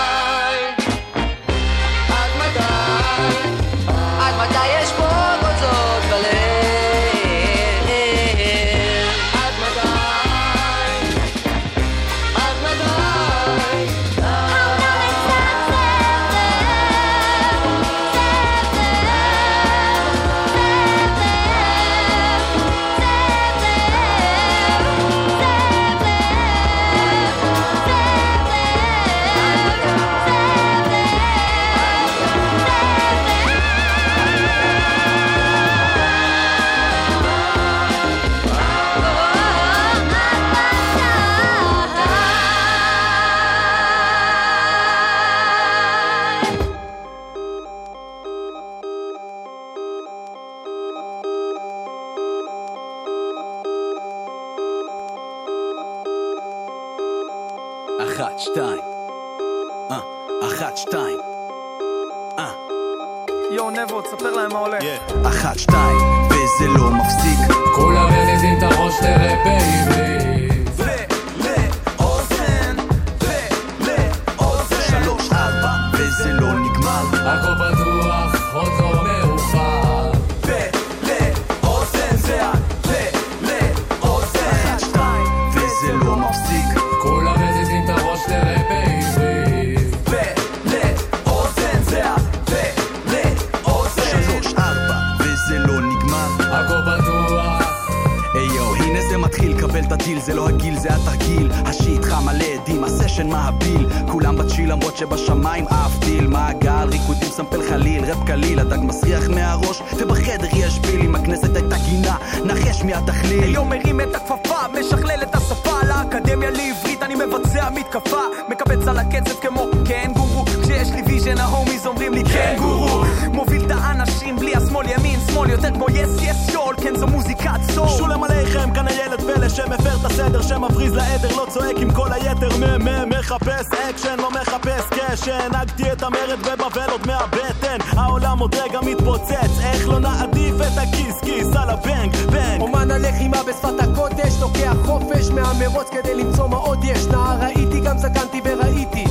הנה 100.10 100.20
זה 100.20 100.34
לא 100.34 100.50
הגיל, 100.50 100.80
זה 100.80 100.90
התרגיל. 100.96 101.52
ה 101.66 101.74
shit 101.74 102.06
חם 102.06 102.26
מלא 102.26 102.46
עדים, 102.62 102.84
הסשן 102.84 103.28
מהביל 103.28 103.88
כולם 104.08 104.38
ב 104.38 104.43
chill 104.43 104.72
למרות 104.72 104.98
שבשמיים 104.98 105.68
אף 105.68 106.00
טיל. 106.00 106.28
מעגל 106.28 106.88
ריקודים 106.92 107.30
sample 107.30 107.70
חליל 107.70 108.06
רב 108.06 108.28
קליל 108.28 108.60
הדג 108.60 108.80
מסריח 108.82 109.30
מהראש 109.30 109.82
ובחדר 110.00 110.48
יש 110.54 110.80
פיל. 110.80 111.02
אם 111.02 111.16
הכנסת 111.16 111.56
הייתה 111.56 111.76
גינה 111.78 112.16
נחש 112.46 112.82
מי 112.84 112.94
התכליל. 112.94 113.44
היום 113.44 113.70
מרים 113.70 114.02
את 114.02 114.16
הכפפה, 114.16 114.68
משכלל 114.80 115.24
את 115.24 115.36
השפה. 115.36 115.76
לאקדמיה 115.88 116.50
לעברית 116.50 117.04
אני 117.04 117.16
מבצע 117.16 117.70
מתקפה. 117.70 118.22
מקפץ 118.50 118.88
על 118.88 118.98
הקצב 118.98 119.40
כמו 119.42 119.66
קנגורו 119.86 120.49
כשיש 120.70 120.92
לי 120.92 121.02
vision 121.02 121.38
ה 121.38 121.45
homies 121.45 121.88
אומרים 121.88 122.14
לי 122.14 122.24
כן 122.24 122.56
גורו. 122.60 123.04
מוביל 123.34 123.66
את 123.66 123.72
האנשים 123.72 124.36
בלי 124.36 124.56
השמאל 124.56 124.86
ימין 124.90 125.20
שמאל 125.28 125.50
יותר 125.50 125.72
כמו 125.74 125.86
yes 125.90 126.10
yes 126.22 126.54
y'all 126.54 126.76
כן 126.82 126.96
זו 126.96 127.08
מוזיקת 127.08 127.60
soul. 127.72 127.88
שלום 127.98 128.24
עליכם, 128.24 128.74
כאן 128.74 128.88
הילד 128.88 129.22
פלא 129.22 129.50
שמפר 129.50 129.96
את 130.00 130.06
הסדר 130.06 130.42
שמבריז 130.42 130.94
לעדר, 130.94 131.36
לא 131.36 131.46
צועק 131.50 131.78
עם 131.78 131.92
כל 131.94 132.14
היתר. 132.14 132.50
מ 132.58 132.86
מ 132.86 133.10
מחפש 133.10 133.66
אקשן, 133.90 134.16
לא 134.18 134.32
מחפש 134.32 134.84
קשן 134.90 135.50
הגיתי 135.54 135.92
את 135.92 136.04
המרד 136.04 136.40
בבבל 136.40 136.90
עוד 136.92 137.08
מהבטן. 137.08 137.78
העולם 137.98 138.40
עוד 138.40 138.56
רגע 138.56 138.80
מתפוצץ, 138.82 139.60
איך 139.64 139.88
לא 139.88 140.00
נעדיף 140.00 140.56
את 140.56 140.78
הכיס 140.78 141.16
כיס 141.22 141.48
על 141.56 141.70
הבנג 141.70 142.16
בנג 142.16 142.62
אומן 142.62 142.92
הלחימה 142.92 143.38
בשפת 143.44 143.80
הקודש, 143.80 144.34
לוקח 144.42 144.76
חופש 144.86 145.30
מהמרוץ 145.30 145.88
כדי 145.90 146.16
למצוא 146.16 146.48
מה 146.48 146.58
עוד 146.58 146.84
יש. 146.84 147.06
נער 147.06 147.38
ראיתי, 147.42 147.80
גם 147.80 147.98
זקנתי 147.98 148.42
וראיתי. 148.44 149.09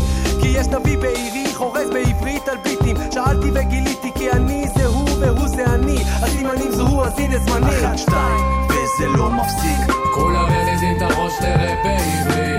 יש 0.61 0.67
נביא 0.67 0.99
בעירי, 0.99 1.55
חורז 1.55 1.91
בעברית 1.91 2.49
על 2.49 2.57
ביטים. 2.57 2.97
שאלתי 3.15 3.51
וגיליתי, 3.55 4.13
כי 4.15 4.31
אני 4.31 4.69
זה 4.77 4.87
הוא 4.87 5.09
והוא 5.21 5.49
זה 5.49 5.65
אני. 5.67 5.97
הסימנים 6.23 6.73
זוהו, 6.73 7.05
אז 7.05 7.19
הנה 7.19 7.39
זמני. 7.39 7.67
אחת, 7.67 7.99
שתיים, 7.99 8.45
וזה 8.65 9.07
לא 9.17 9.31
מפסיק 9.31 9.95
כולם 10.15 10.49
מזיזים 10.53 10.97
את 10.97 11.03
הראש 11.03 11.33
תראה 11.41 11.75
בעברית 11.85 12.58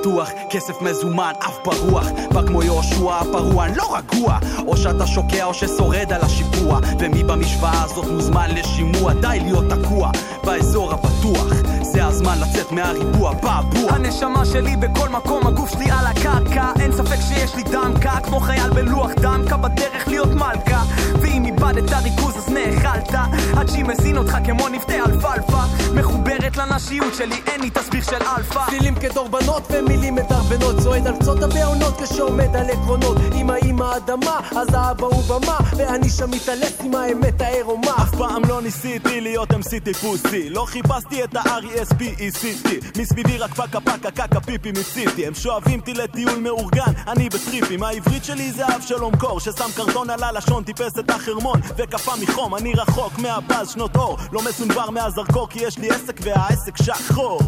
פתוח, 0.00 0.30
כסף 0.50 0.82
מזומן, 0.82 1.32
אף 1.38 1.58
ברוח. 1.64 2.06
בא 2.32 2.42
כמו 2.46 2.62
יהושע 2.62 3.14
הפרוע, 3.14 3.66
לא 3.76 3.96
רגוע. 3.96 4.38
או 4.66 4.76
שאתה 4.76 5.06
שוקע 5.06 5.44
או 5.44 5.54
ששורד 5.54 6.12
על 6.12 6.20
השיפוע. 6.22 6.78
ומי 6.98 7.24
במשוואה 7.24 7.82
הזאת 7.84 8.06
מוזמן 8.06 8.50
לשימוע? 8.50 9.12
די 9.12 9.38
להיות 9.42 9.64
תקוע 9.70 10.10
באזור 10.44 10.92
הבטוח 10.92 11.46
זה 11.82 12.04
הזמן 12.04 12.38
לצאת 12.40 12.72
מהריבוע, 12.72 13.32
בעבוע 13.32 13.92
הנשמה 13.92 14.44
שלי 14.44 14.76
בכל 14.76 15.08
מקום, 15.08 15.46
הגוף 15.46 15.70
שלי 15.70 15.90
על 15.90 16.06
הקרקע. 16.06 16.72
אין 16.80 16.92
ספק 16.92 17.20
שיש 17.28 17.54
לי 17.54 17.62
דמקה 17.62 18.20
כמו 18.22 18.40
חייל 18.40 18.70
בלוח 18.70 19.10
דמקה 19.20 19.56
בדרך 19.56 20.08
להיות 20.08 20.28
מלכה. 20.28 20.82
ואם 21.20 21.44
איבדת 21.44 21.92
ריכוז 22.02 22.36
אז 22.36 22.48
נאכלת. 22.48 23.14
עד 23.56 23.68
שהיא 23.68 23.84
מזין 23.84 24.18
אותך 24.18 24.38
כמו 24.44 24.68
נפטי 24.68 25.00
אלפלפה 25.00 25.62
מחוברת 26.40 26.56
לנשיות 26.56 27.14
שלי, 27.14 27.40
אין 27.46 27.60
לי 27.60 27.70
תסביך 27.70 28.04
של 28.04 28.22
אלפא. 28.36 28.70
מילים 28.70 28.94
כדורבנות 28.94 29.62
ומילים 29.70 30.14
מדרבנות 30.14 30.76
צועד 30.82 31.06
על 31.06 31.16
קצות 31.16 31.42
הבעונות 31.42 32.00
כשעומד 32.02 32.56
על 32.56 32.70
עקרונות. 32.70 33.16
אם 33.34 33.50
האמא 33.50 33.96
אדמה 33.96 34.40
אז 34.50 34.68
האבא 34.74 35.06
הוא 35.06 35.22
במה. 35.22 35.58
ואני 35.76 36.10
שם 36.10 36.30
מתעלף 36.30 36.80
עם 36.84 36.94
האמת 36.94 37.40
העירומה. 37.40 37.90
אף 38.02 38.14
פעם 38.18 38.42
לא 38.48 38.62
ניסיתי 38.62 39.20
להיות 39.20 39.50
MC 39.50 39.80
טיפוסי 39.84 40.50
לא 40.50 40.64
חיפשתי 40.68 41.24
את 41.24 41.36
ה-R-E-S-P-E-C-T 41.36 43.00
מסביבי 43.00 43.38
רק 43.38 43.54
פקה 43.54 43.80
פקה 43.80 44.10
קקה 44.10 44.40
פיפי 44.40 44.70
מציתי. 44.70 45.26
הם 45.26 45.34
שואבים 45.34 45.80
אותי 45.80 45.94
לטיול 45.94 46.38
מאורגן 46.38 46.92
אני 47.08 47.28
בטריפים. 47.28 47.82
העברית 47.82 48.24
שלי 48.24 48.52
זה 48.52 48.76
אבשלום 48.76 49.16
קור 49.16 49.40
ששם 49.40 49.70
קרטון 49.76 50.10
על 50.10 50.24
הלשון 50.24 50.64
טיפס 50.64 50.98
את 50.98 51.10
החרמון. 51.10 51.60
וקפא 51.76 52.12
מחום 52.22 52.54
אני 52.54 52.72
רחוק 52.72 53.18
מהבאז 53.18 53.70
שנות 53.70 53.96
אור. 53.96 54.18
לא 54.32 54.42
מסונוור 54.42 54.90
מהזרקור 54.90 55.48
כי 55.48 55.58
יש 55.62 55.78
לי 55.78 55.90
עסק 55.90 56.20
והעסק 56.34 56.76
שחור 56.82 57.40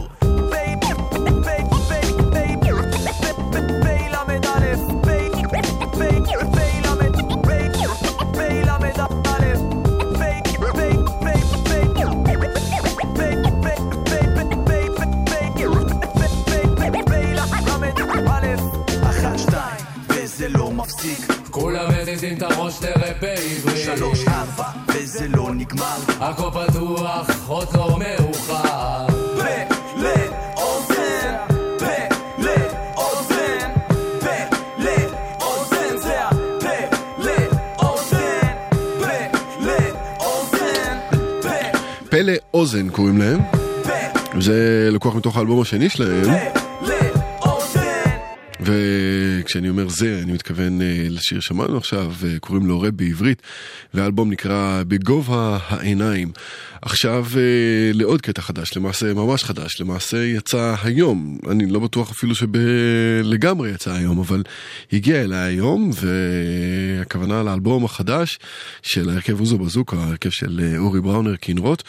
וזה 20.08 20.48
לא 20.48 20.70
מפסיק 20.70 21.41
כולם 21.52 21.90
מזיזים 22.00 22.36
את 22.36 22.42
הראש 22.42 22.78
תראה 22.78 23.12
בעברית 23.20 23.84
שלוש, 23.84 24.28
ארבע, 24.28 24.64
וזה 24.88 25.28
לא 25.28 25.54
נגמר 25.54 25.96
הכל 26.20 26.50
פתוח, 26.50 27.48
עוד 27.48 27.68
לא 27.74 27.98
מאוחר 27.98 29.06
פלא 42.10 42.32
אוזן 42.54 42.88
קוראים 42.88 43.18
להם. 43.18 43.40
זה 44.40 44.88
לקוח 44.92 45.14
מתוך 45.14 45.36
האלבום 45.36 45.60
השני 45.60 45.88
שלהם. 45.88 46.24
וכשאני 48.72 49.68
אומר 49.68 49.88
זה, 49.88 50.20
אני 50.22 50.32
מתכוון 50.32 50.82
אה, 50.82 51.06
לשיר 51.10 51.40
שמענו 51.40 51.76
עכשיו, 51.76 52.12
אה, 52.24 52.38
קוראים 52.40 52.66
לו 52.66 52.80
רב 52.80 52.96
בעברית, 52.96 53.42
והאלבום 53.94 54.30
נקרא 54.30 54.82
בגובה 54.88 55.58
העיניים. 55.68 56.32
עכשיו 56.82 57.26
אה, 57.36 57.90
לעוד 57.94 58.20
קטע 58.20 58.42
חדש, 58.42 58.76
למעשה 58.76 59.14
ממש 59.14 59.44
חדש, 59.44 59.80
למעשה 59.80 60.24
יצא 60.24 60.74
היום, 60.82 61.38
אני 61.50 61.66
לא 61.66 61.78
בטוח 61.80 62.10
אפילו 62.10 62.34
שלגמרי 62.34 63.70
יצא 63.70 63.92
היום, 63.92 64.18
אבל 64.18 64.42
הגיע 64.92 65.22
אליי 65.22 65.38
היום, 65.38 65.90
והכוונה 65.94 67.42
לאלבום 67.42 67.84
החדש 67.84 68.38
של 68.82 69.10
ההרכב 69.10 69.40
אוזו 69.40 69.58
בזוקה, 69.58 69.96
ההרכב 69.96 70.30
של 70.30 70.60
אה, 70.62 70.78
אורי 70.78 71.00
בראונר 71.00 71.36
קינרוט. 71.36 71.82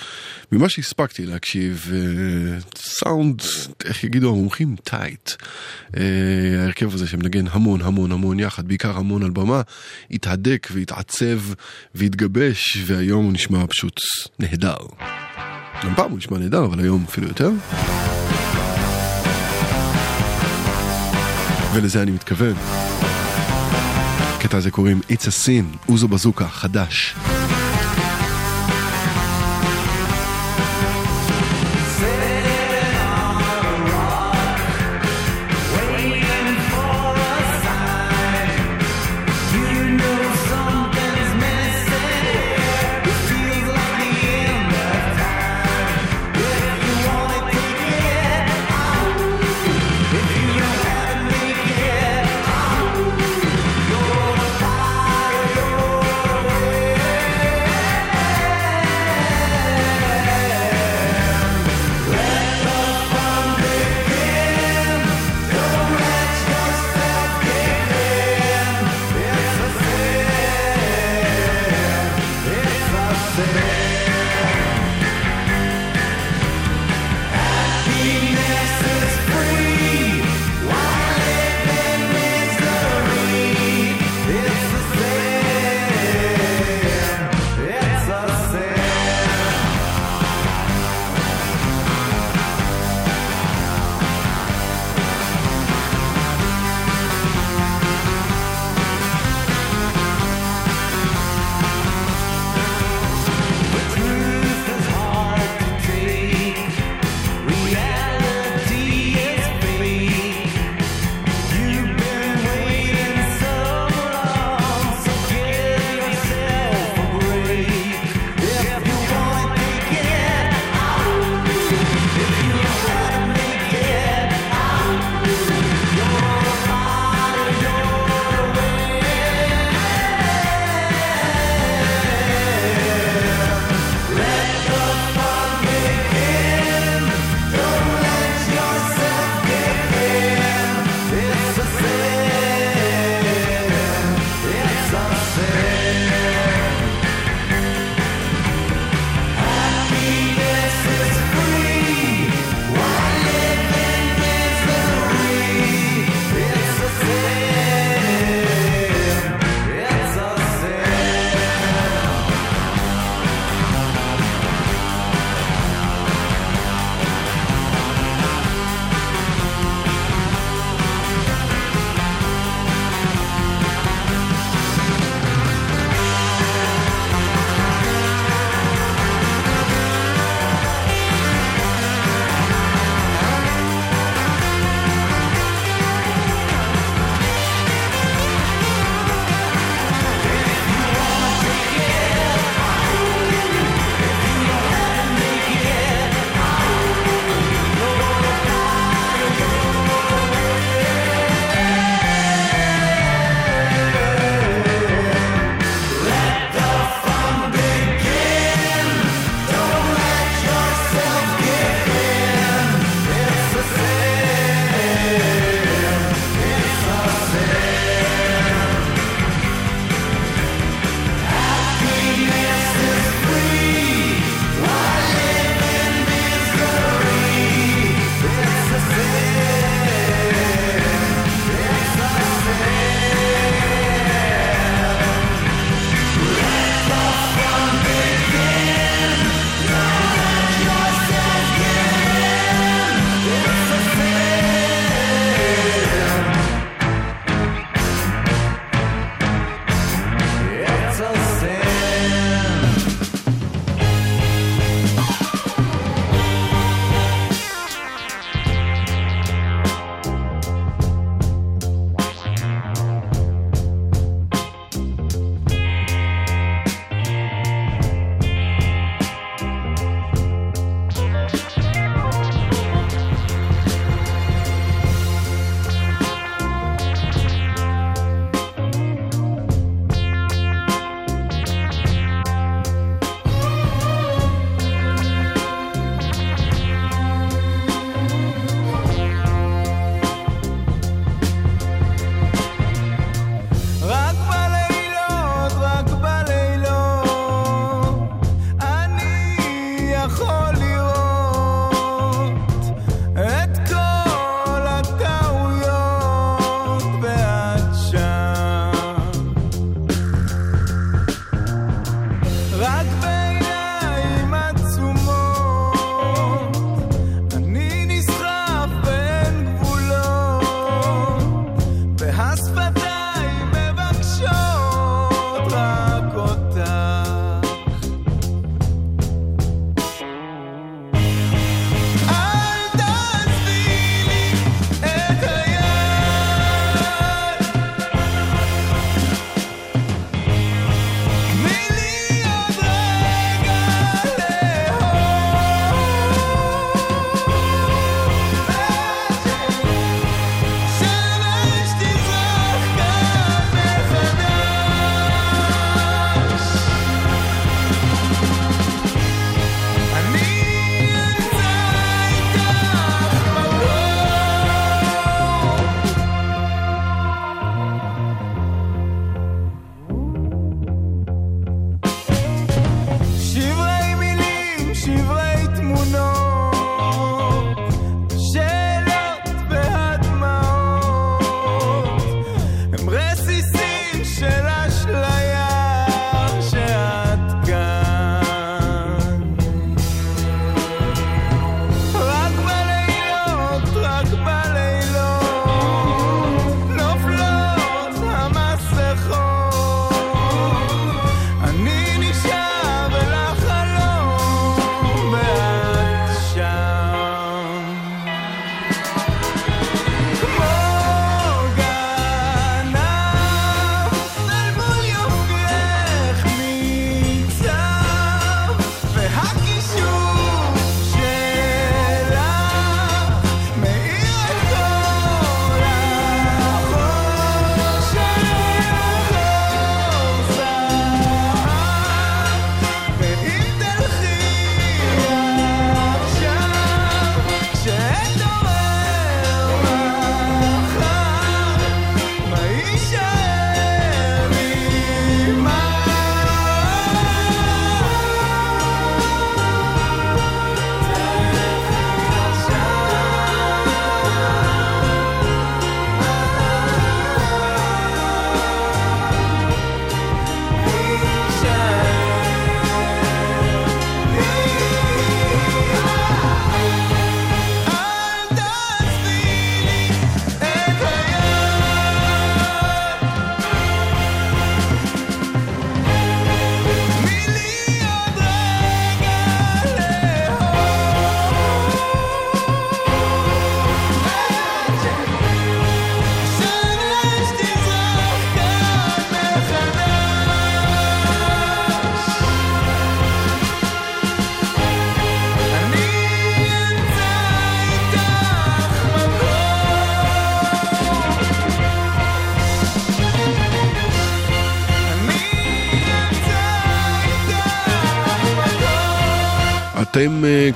ממה 0.52 0.70
שהספקתי 0.70 1.26
להקשיב, 1.26 1.92
אה, 1.94 2.60
סאונד, 2.76 3.42
איך 3.86 4.04
יגידו 4.04 4.30
המומחים, 4.30 4.76
טייט. 4.84 5.32
ההרכב 6.60 6.94
הזה 6.94 7.08
שמנגן 7.08 7.46
המון 7.48 7.82
המון 7.82 8.12
המון 8.12 8.40
יחד, 8.40 8.68
בעיקר 8.68 8.98
המון 8.98 9.24
על 9.24 9.30
במה, 9.30 9.62
התהדק 10.12 10.68
והתעצב 10.72 11.40
והתגבש, 11.96 12.78
והיום 12.86 13.26
הוא 13.26 13.34
נשמע 13.34 13.68
פשוט 13.68 14.00
נהדר. 14.40 14.83
גם 15.84 15.96
פעם 15.96 16.12
הוא 16.12 16.18
נשמע 16.18 16.38
נהדר, 16.38 16.66
אבל 16.66 16.80
היום 16.80 17.06
אפילו 17.10 17.28
יותר. 17.28 17.50
ולזה 21.74 22.02
אני 22.02 22.12
מתכוון. 22.12 22.54
הקטע 24.38 24.58
הזה 24.58 24.72
קוראים 24.72 25.02
It's 25.12 25.24
a 25.24 25.46
Sin, 25.46 25.90
אוזו 25.90 26.08
בזוקה, 26.08 26.48
חדש. 26.48 27.16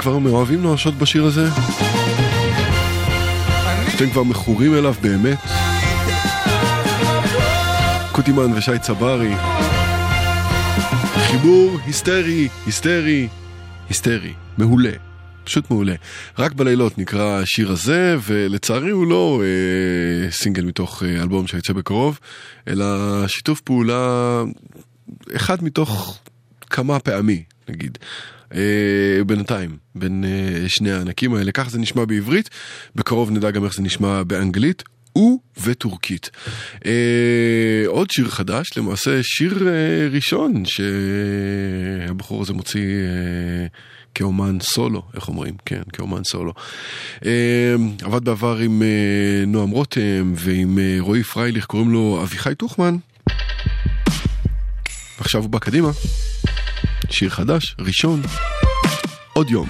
כבר 0.08 0.18
מאוהבים 0.18 0.62
נואשות 0.62 0.96
בשיר 0.96 1.26
הזה? 1.26 1.48
אתם 3.96 4.10
כבר 4.10 4.24
מכורים 4.24 4.74
אליו 4.76 4.94
באמת? 5.02 5.38
קוטימן 8.12 8.54
ושי 8.54 8.80
צברי. 8.82 9.36
חיבור 11.16 11.78
היסטרי, 11.86 12.48
היסטרי, 12.66 13.28
היסטרי. 13.90 14.34
מעולה. 14.58 14.92
פשוט 15.44 15.72
מעולה. 15.72 15.96
רק 16.38 16.54
בלילות 16.54 16.98
נקרא 16.98 17.42
השיר 17.42 17.72
הזה, 17.72 18.16
ולצערי 18.24 18.90
הוא 18.90 19.08
לא 19.08 19.42
אה, 19.44 20.32
סינגל 20.32 20.66
מתוך 20.66 21.04
אה, 21.04 21.24
אלבום 21.24 21.48
שיצא 21.48 21.74
בקרוב, 21.74 22.20
אלא 22.68 22.86
שיתוף 23.28 23.62
פעולה 23.62 24.44
אחד 25.36 25.64
מתוך 25.64 26.20
כמה 26.70 27.00
פעמי, 27.00 27.44
נגיד. 27.70 27.98
אה, 28.56 29.24
בינתיים, 29.26 29.78
בין 29.96 30.24
אה, 30.28 30.64
שני 30.68 30.92
הענקים 30.92 31.34
האלה. 31.34 31.52
כך 31.52 31.70
זה 31.70 31.80
נשמע 31.80 32.06
בעברית, 32.06 32.50
בקרוב 32.96 33.32
נדע 33.32 33.52
גם 33.52 33.66
איך 33.66 33.74
זה 33.74 33.82
נשמע 33.82 34.24
באנגלית. 34.24 34.84
וטורקית. 35.64 36.30
אה, 36.86 37.84
עוד 37.88 38.10
שיר 38.12 38.30
חדש, 38.30 38.78
למעשה 38.78 39.20
שיר 39.24 39.68
אה, 39.68 40.08
ראשון 40.12 40.64
שהבחור 40.66 42.42
הזה 42.42 42.54
מוציא 42.54 42.82
אה, 42.82 43.68
כאומן 44.16 44.58
סולו, 44.62 45.02
איך 45.14 45.28
אומרים? 45.28 45.54
כן, 45.66 45.82
כאומן 45.94 46.24
סולו. 46.24 46.54
אה, 47.26 47.76
עבד 48.02 48.24
בעבר 48.26 48.58
עם 48.58 48.82
אה, 48.82 49.46
נועם 49.48 49.70
רותם 49.70 50.34
ועם 50.36 50.80
אה, 50.80 50.98
רועי 51.00 51.24
פרייליך, 51.24 51.66
קוראים 51.66 51.92
לו 51.92 52.20
אביחי 52.24 52.56
טוחמן. 52.56 52.96
ועכשיו 55.20 55.42
הוא 55.42 55.50
בא 55.50 55.60
קדימה. 55.60 55.90
שיר 57.10 57.30
חדש, 57.30 57.76
ראשון, 57.80 58.22
עוד 59.34 59.50
יום. 59.50 59.68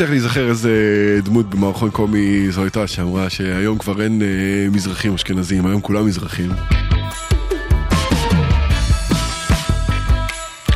מצליח 0.00 0.10
להיזכר 0.10 0.48
איזה 0.48 0.70
דמות 1.24 1.50
במערכון 1.50 1.90
קומי 1.90 2.50
זו 2.50 2.62
הייתה 2.62 2.86
שאמרה 2.86 3.30
שהיום 3.30 3.78
כבר 3.78 4.02
אין 4.02 4.22
אה, 4.22 4.26
מזרחים 4.72 5.14
אשכנזים, 5.14 5.66
היום 5.66 5.80
כולם 5.80 6.06
מזרחים. 6.06 6.50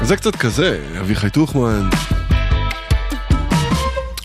זה 0.03 0.17
קצת 0.17 0.37
כזה, 0.37 0.81
אביחי 1.01 1.31
טוחמן. 1.31 1.89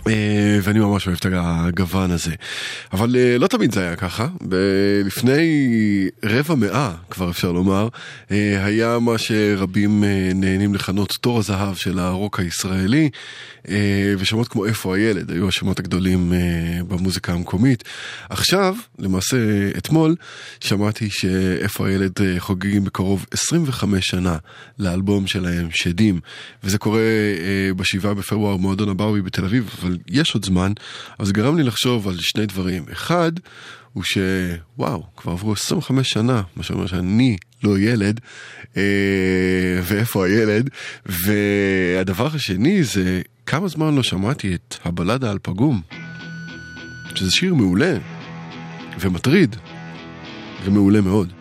אה, 0.10 0.60
ואני 0.62 0.80
ממש 0.80 1.08
אוהב 1.08 1.18
את 1.18 1.26
הגוון 1.34 2.12
הזה. 2.12 2.32
אבל 2.94 3.16
אה, 3.16 3.38
לא 3.38 3.48
תמיד 3.48 3.74
זה 3.74 3.82
היה 3.82 3.96
ככה. 3.96 4.28
לפני 5.06 6.10
רבע 6.24 6.56
מאה, 6.56 6.92
כבר 7.10 7.30
אפשר 7.30 7.52
לומר, 7.52 7.88
אה, 8.32 8.66
היה 8.66 9.00
מה 9.00 9.18
שרבים 9.18 10.04
נהנים 10.36 10.76
לכנות 10.76 11.14
תור 11.22 11.40
הזהב 11.40 11.76
של 11.76 12.00
הרוק 12.00 12.40
הישראלי, 12.40 13.10
ושמות 14.18 14.48
כמו 14.48 14.66
איפה 14.66 14.96
הילד 14.96 15.32
היו 15.32 15.48
השמות 15.48 15.80
הגדולים 15.80 16.34
במוזיקה 16.88 17.34
המקומית. 17.34 17.84
עכשיו, 18.30 18.76
למעשה 19.00 19.38
אתמול, 19.78 20.16
שמעתי 20.60 21.10
שאיפה 21.10 21.88
הילד 21.88 22.12
חוגגים 22.40 22.84
בקרוב 22.84 23.26
25 23.32 24.08
שנה 24.08 24.38
לאלבום 24.80 25.28
שלהם, 25.28 25.68
שדים, 25.72 26.20
וזה 26.64 26.78
קורה 26.78 27.02
בשבעה 27.76 28.14
בפברואר 28.14 28.58
במועדון 28.58 28.90
הברבי 28.90 29.22
בתל 29.22 29.46
אביב, 29.46 29.70
אבל 29.82 29.98
יש 30.08 30.34
עוד 30.34 30.46
זמן, 30.46 30.72
אז 31.20 31.28
זה 31.28 31.34
גרם 31.34 31.58
לי 31.58 31.64
לחשוב 31.64 32.08
על 32.08 32.16
שני 32.20 32.46
דברים. 32.46 32.86
אחד, 32.92 33.32
הוא 33.94 34.04
שוואו, 34.04 35.04
כבר 35.18 35.32
עברו 35.32 35.54
25 35.54 36.10
שנה, 36.10 36.42
מה 36.56 36.64
שאומר 36.64 36.88
שאני 36.88 37.38
לא 37.64 37.80
ילד, 37.80 38.20
אה, 38.78 38.84
ואיפה 39.84 40.26
הילד? 40.26 40.70
והדבר 41.06 42.28
השני 42.28 42.84
זה 42.84 43.22
כמה 43.46 43.68
זמן 43.68 43.96
לא 43.96 44.04
שמעתי 44.04 44.56
את 44.56 44.76
הבלדה 44.86 45.32
על 45.32 45.38
פגום, 45.42 45.82
שזה 47.16 47.32
שיר 47.32 47.54
מעולה 47.54 47.98
ומטריד 49.00 49.56
ומעולה 50.64 51.02
מאוד. 51.02 51.34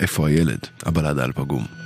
איפה 0.00 0.28
הילד? 0.28 0.60
הבלדה 0.82 1.24
על 1.24 1.32
פגום. 1.32 1.79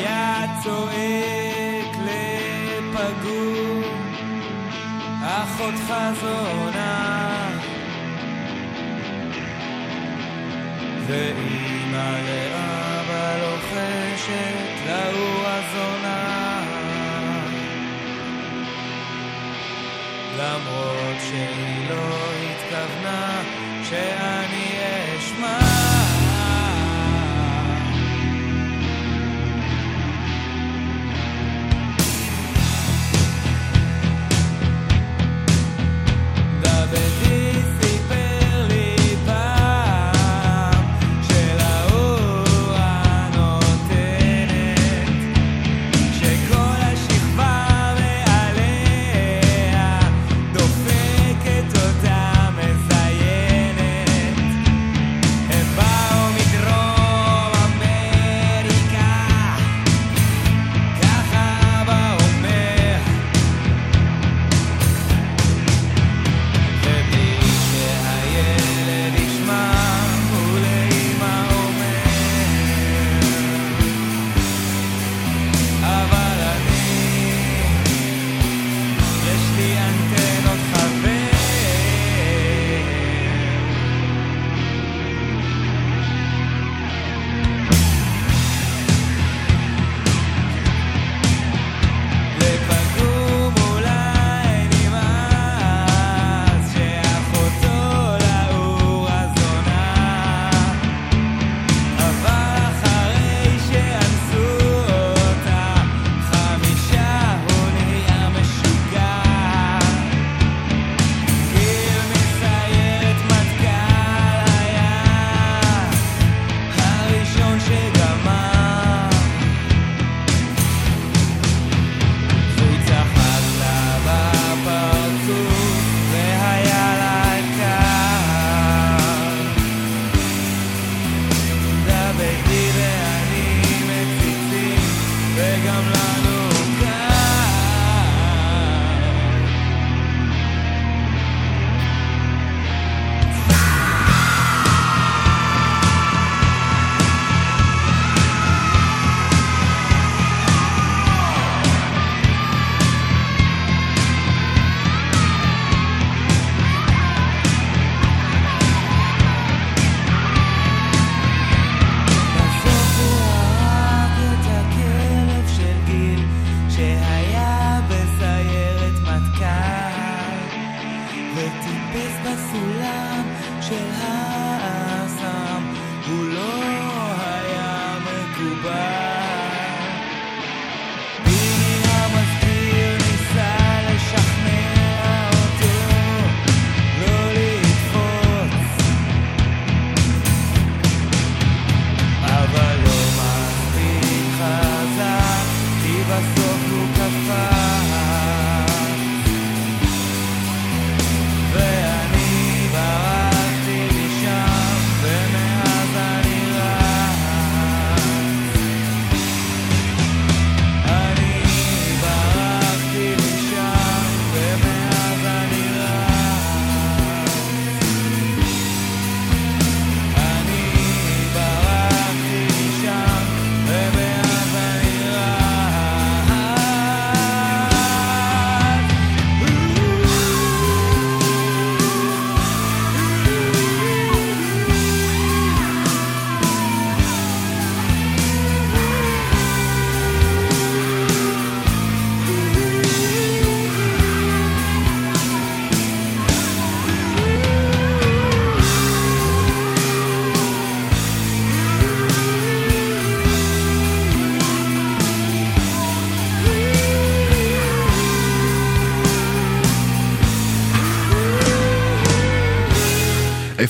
היה 0.00 0.44
צועק 0.62 1.96
לפגור, 2.04 3.82
אחותך 5.22 5.94
זונה. 6.20 7.50
ואימא 11.06 12.10
לאבא 12.26 13.36
לוחשת 13.42 14.86
להוא 14.86 15.46
הזונה. 15.46 16.60
למרות 20.38 21.20
שהיא 21.20 21.90
לא 21.90 22.16
התכוונה, 22.42 23.42
שה... 23.90 24.39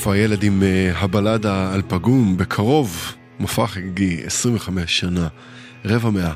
איפה 0.01 0.15
הילד 0.15 0.43
עם 0.43 0.63
אה, 0.63 0.93
הבלדה 0.97 1.75
על 1.75 1.83
פגום? 1.89 2.37
בקרוב, 2.37 3.15
מופע 3.41 3.67
חגיגי, 3.67 4.21
25 4.25 4.99
שנה, 4.99 5.29
רבע 5.85 6.11
מאה 6.11 6.33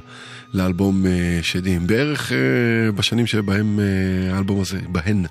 לאלבום 0.55 1.07
אה, 1.07 1.39
שדים. 1.43 1.87
בערך 1.87 2.33
אה, 2.33 2.93
בשנים 2.93 3.27
שבהם 3.27 3.81
האלבום 4.33 4.61
הזה, 4.61 4.79
בהן 4.89 5.25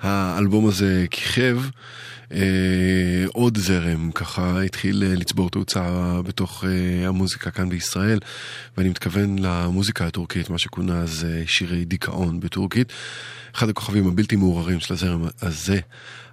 האלבום 0.00 0.68
הזה 0.68 1.06
כיכב. 1.10 1.58
אה, 2.32 3.24
עוד 3.32 3.58
זרם 3.58 4.10
ככה 4.12 4.62
התחיל 4.62 5.02
אה, 5.06 5.14
לצבור 5.14 5.50
תאוצה 5.50 5.82
בתוך 6.24 6.64
אה, 6.64 7.08
המוזיקה 7.08 7.50
כאן 7.50 7.68
בישראל 7.68 8.18
ואני 8.76 8.88
מתכוון 8.88 9.38
למוזיקה 9.38 10.06
הטורקית, 10.06 10.50
מה 10.50 10.58
שכונה 10.58 10.98
אז 11.00 11.26
אה, 11.28 11.42
שירי 11.46 11.84
דיכאון 11.84 12.40
בטורקית. 12.40 12.92
אחד 13.54 13.68
הכוכבים 13.68 14.06
הבלתי 14.06 14.36
מעורערים 14.36 14.80
של 14.80 14.94
הזרם 14.94 15.24
הזה 15.42 15.80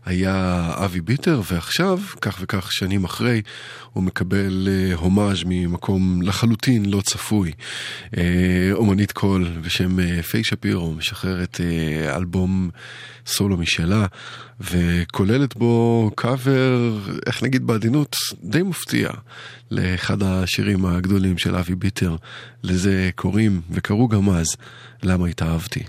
היה 0.07 0.71
אבי 0.85 1.01
ביטר, 1.01 1.41
ועכשיו, 1.51 1.99
כך 2.21 2.37
וכך 2.41 2.71
שנים 2.71 3.03
אחרי, 3.03 3.41
הוא 3.93 4.03
מקבל 4.03 4.67
אה, 4.71 4.95
הומאז' 4.95 5.43
ממקום 5.45 6.21
לחלוטין 6.21 6.85
לא 6.85 7.01
צפוי. 7.01 7.51
אה, 8.17 8.69
אומנית 8.71 9.11
קול 9.11 9.51
בשם 9.61 9.99
אה, 9.99 10.23
פיי 10.23 10.43
שפירו 10.43 10.93
משחררת 10.93 11.61
אה, 11.61 12.15
אלבום 12.17 12.69
סולו 13.25 13.57
משלה, 13.57 14.05
וכוללת 14.59 15.57
בו 15.57 16.11
קאבר, 16.15 16.99
איך 17.25 17.43
נגיד 17.43 17.67
בעדינות, 17.67 18.15
די 18.43 18.63
מפתיע, 18.63 19.09
לאחד 19.71 20.23
השירים 20.23 20.85
הגדולים 20.85 21.37
של 21.37 21.55
אבי 21.55 21.75
ביטר. 21.75 22.15
לזה 22.63 23.09
קוראים, 23.15 23.61
וקראו 23.71 24.07
גם 24.07 24.29
אז, 24.29 24.47
למה 25.03 25.27
התאהבתי. 25.27 25.83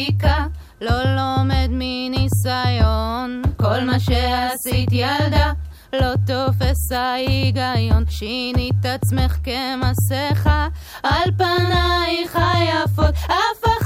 ביכה, 0.00 0.46
לא 0.80 1.02
לומד 1.02 1.68
מניסיון. 1.70 3.42
כל 3.56 3.84
מה 3.84 4.00
שעשית 4.00 4.88
ילדה, 4.92 5.52
לא 5.92 6.14
תופס 6.26 6.92
ההיגיון. 6.92 8.04
שינית 8.08 8.84
עצמך 8.84 9.36
כמסכה, 9.44 10.68
על 11.02 11.30
פנייך 11.36 12.36
היפות, 12.36 13.14
הפכת 13.14 13.30
אותי 13.64 13.79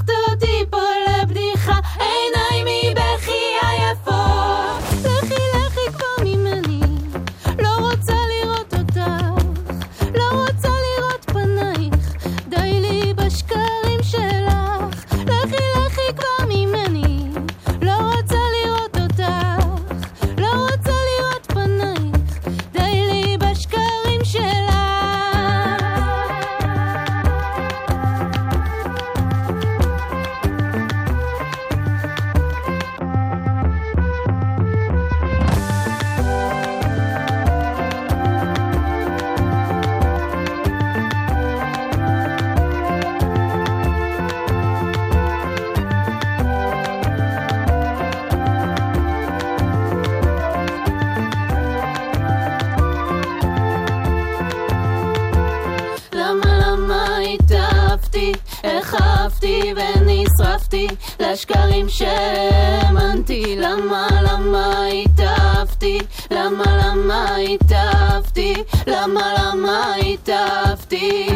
לשקרים 61.34 61.88
שהאמנתי. 61.88 63.56
למה 63.58 64.08
למה 64.22 64.86
התאהבתי, 64.86 65.98
למה 66.30 66.64
למה 66.64 67.36
התאהבתי, 67.36 68.54
למה 68.86 69.34
למה 69.38 69.94
התאהבתי 69.94 71.28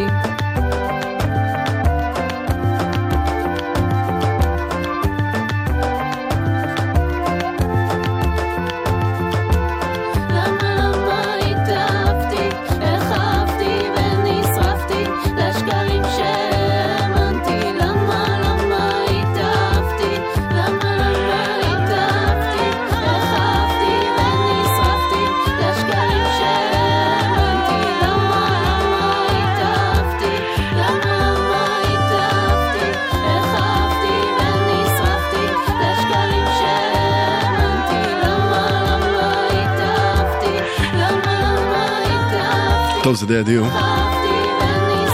זה 43.18 43.26
די 43.26 43.40
אדיר. 43.40 43.64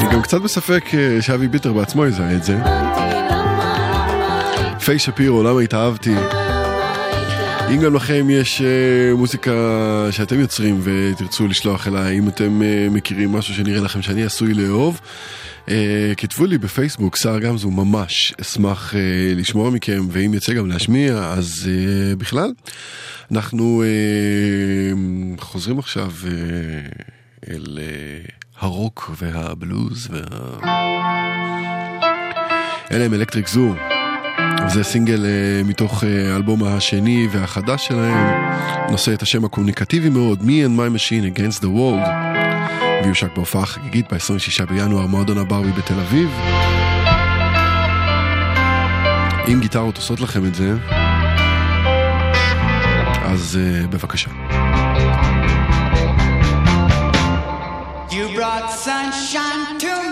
אני 0.01 0.13
גם 0.13 0.23
קצת 0.23 0.41
בספק 0.41 0.85
אה, 0.95 1.23
שאבי 1.23 1.49
ביטר 1.49 1.73
בעצמו 1.73 2.07
יזהה 2.07 2.35
את 2.35 2.45
זה. 2.45 2.59
פיי 4.85 4.99
שפירו, 4.99 5.43
למה 5.43 5.61
התאהבתי? 5.61 6.15
אם 7.71 7.81
גם 7.81 7.95
לכם 7.95 8.31
יש 8.31 8.63
אה, 8.63 9.15
מוזיקה 9.17 9.53
שאתם 10.11 10.41
יוצרים 10.41 10.81
ותרצו 10.83 11.49
לשלוח 11.49 11.89
אליי, 11.89 12.19
אם 12.19 12.29
אתם 12.29 12.63
אה, 12.63 12.87
מכירים 12.91 13.33
משהו 13.33 13.55
שנראה 13.55 13.81
לכם 13.81 14.03
שאני 14.03 14.25
עשוי 14.25 14.55
לאהוב, 14.55 15.01
אה, 15.69 16.13
כתבו 16.17 16.47
לי 16.47 16.59
בפייסבוק, 16.59 17.17
סער 17.17 17.39
גמזו, 17.39 17.71
ממש 17.71 18.35
אשמח 18.41 18.95
לשמוע 19.37 19.71
מכם, 19.71 20.07
ואם 20.11 20.35
יצא 20.35 20.53
גם 20.53 20.67
להשמיע, 20.67 21.33
אז 21.33 21.71
בכלל. 22.19 22.53
אנחנו 23.33 23.85
חוזרים 25.39 25.79
עכשיו 25.79 26.11
אל 27.51 27.79
אה, 27.81 28.27
הרוק 28.61 29.11
והבלוז 29.19 30.09
וה... 30.11 30.21
אלה 32.91 33.05
הם 33.05 33.15
אלקטריק 33.15 33.49
זו. 33.49 33.75
זה 34.67 34.85
סינגל 34.85 35.25
אה, 35.25 35.63
מתוך 35.65 36.05
אה, 36.05 36.33
האלבום 36.33 36.65
השני 36.65 37.29
והחדש 37.33 37.87
שלהם, 37.87 38.27
נושא 38.91 39.15
את 39.15 39.23
השם 39.23 39.45
הקומוניקטיבי 39.45 40.09
מאוד, 40.09 40.41
Me 40.41 40.45
and 40.45 40.79
My 40.79 40.97
Machine 40.97 41.39
Against 41.39 41.61
the 41.61 41.67
World, 41.67 42.09
ויושק 43.05 43.37
בהופעה 43.37 43.67
חגיגית 43.67 44.13
ב-26 44.13 44.67
בינואר, 44.67 45.07
מועדון 45.07 45.39
הברבי 45.39 45.73
בתל 45.73 46.01
אביב. 46.01 46.31
אם 49.49 49.61
גיטרות 49.61 49.97
עושות 49.97 50.21
לכם 50.21 50.47
את 50.47 50.55
זה, 50.55 50.75
אז 53.25 53.59
בבקשה. 53.91 54.31
sunshine 59.15 59.79
to. 59.79 60.04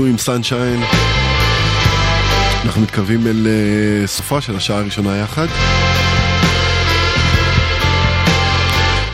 זו 0.00 0.06
עם 0.06 0.18
סנשיין. 0.18 0.80
אנחנו 2.64 2.82
מתקרבים 2.82 3.26
אל 3.26 3.46
אה, 3.46 4.06
סופה 4.06 4.40
של 4.40 4.56
השעה 4.56 4.78
הראשונה 4.78 5.16
יחד. 5.16 5.46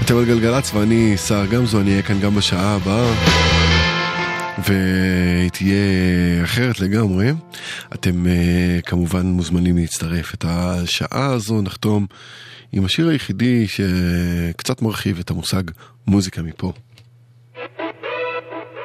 אתם 0.03 0.17
על 0.17 0.25
גלגלצ 0.25 0.75
ואני 0.75 1.17
סער 1.17 1.47
גמזו, 1.47 1.81
אני 1.81 1.91
אהיה 1.91 2.03
כאן 2.03 2.21
גם 2.21 2.35
בשעה 2.35 2.75
הבאה. 2.75 3.15
והיא 4.59 5.51
תהיה 5.51 6.45
אחרת 6.45 6.81
לגמרי. 6.81 7.31
אתם 7.95 8.27
אה, 8.27 8.79
כמובן 8.87 9.27
מוזמנים 9.27 9.77
להצטרף. 9.79 10.35
את 10.35 10.45
השעה 10.49 11.27
הזו 11.27 11.63
נחתום 11.63 12.07
עם 12.73 12.85
השיר 12.85 13.09
היחידי 13.09 13.67
שקצת 13.69 14.83
מרחיב 14.83 15.19
את 15.19 15.31
המושג 15.31 15.63
מוזיקה 16.07 16.43
מפה. 16.43 16.73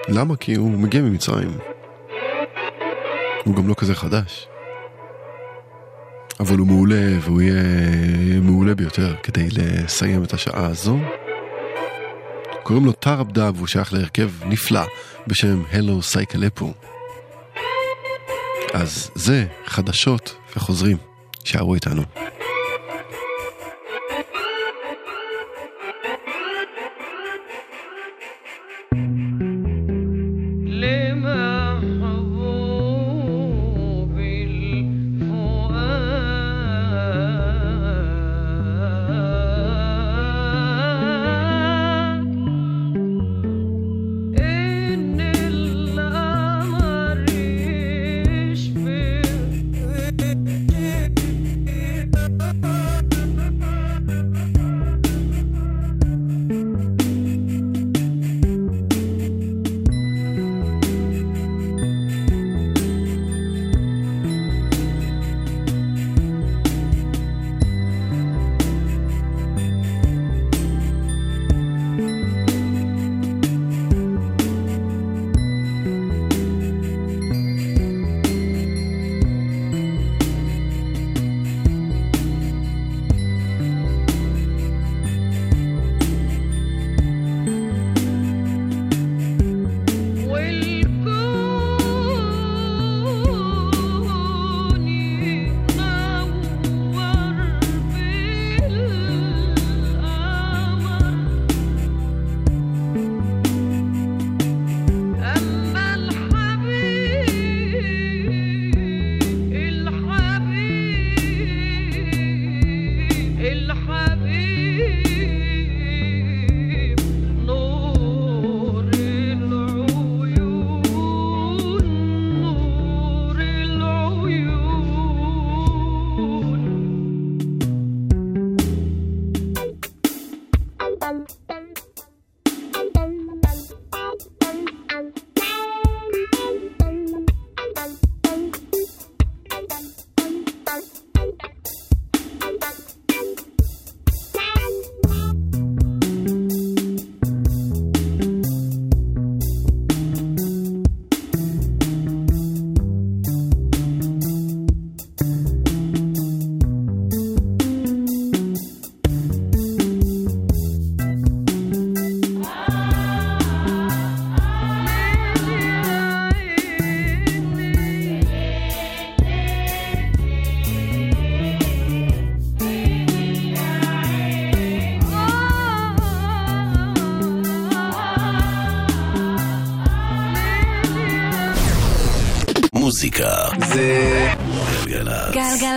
למה? 0.10 0.36
כי 0.36 0.56
הוא 0.56 0.72
מגיע 0.72 1.02
ממצרים. 1.02 1.58
הוא 3.44 3.56
גם 3.56 3.68
לא 3.68 3.74
כזה 3.74 3.96
חדש. 3.96 4.48
אבל 6.40 6.58
הוא 6.58 6.68
מעולה, 6.68 7.18
והוא 7.22 7.42
יהיה 7.42 7.64
מעולה 8.42 8.76
ביותר 8.76 9.16
כדי 9.24 9.48
לסיים 9.52 10.24
את 10.24 10.34
השעה 10.34 10.66
הזו. 10.66 10.98
קוראים 12.64 12.86
לו 12.86 12.92
טארב 12.92 13.32
דאב, 13.32 13.56
והוא 13.56 13.68
שייך 13.68 13.94
להרכב 13.94 14.32
נפלא 14.46 14.82
בשם 15.28 15.64
הלו 15.72 16.02
סייקלפו. 16.02 16.74
אז 18.74 19.12
זה 19.16 19.46
חדשות 19.66 20.36
וחוזרים, 20.56 20.98
שערו 21.44 21.76
איתנו. 21.76 22.04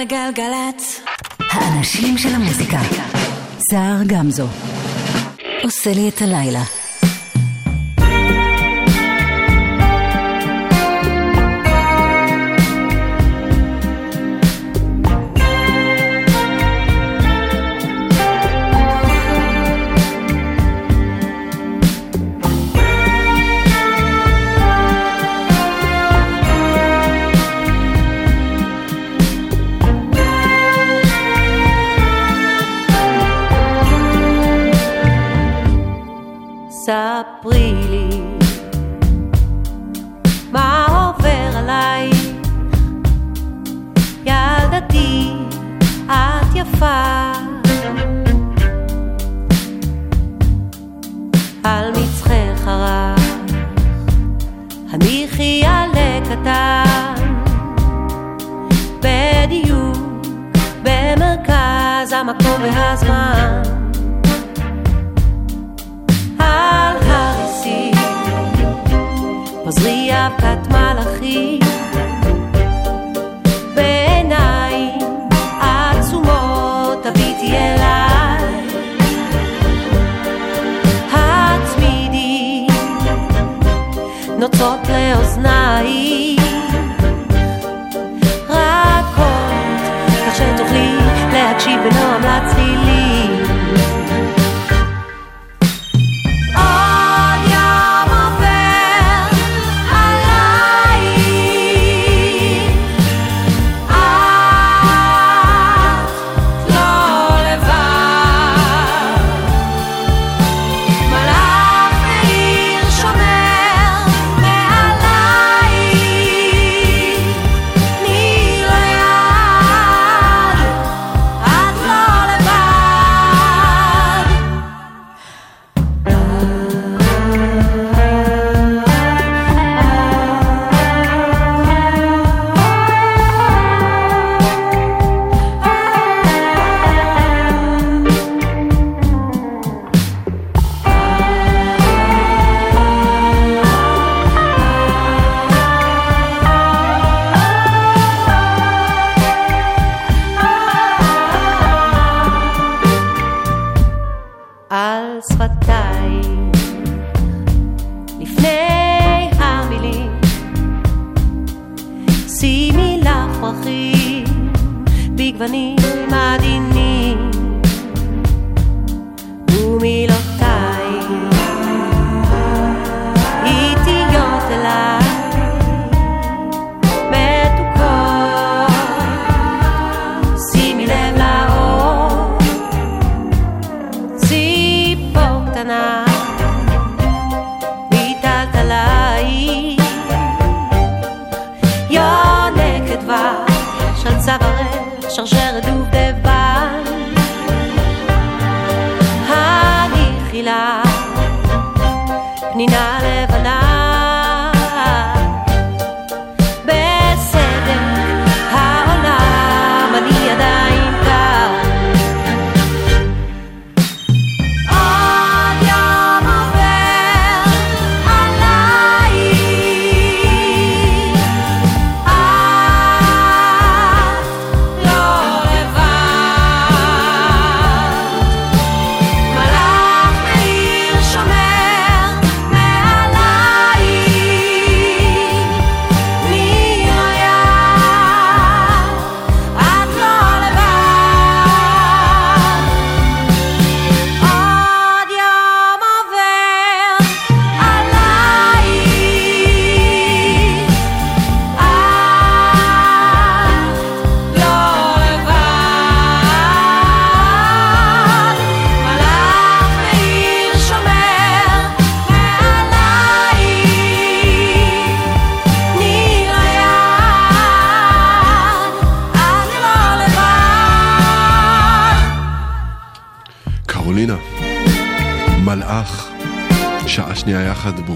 גלגלצ. 0.05 1.01
האנשים 1.51 2.19
של 2.19 2.29
המוזיקה. 2.35 2.79
סער 3.71 3.97
גמזו. 4.07 4.47
עושה 5.63 5.93
לי 5.93 6.09
את 6.09 6.23
הלילה. 6.23 6.84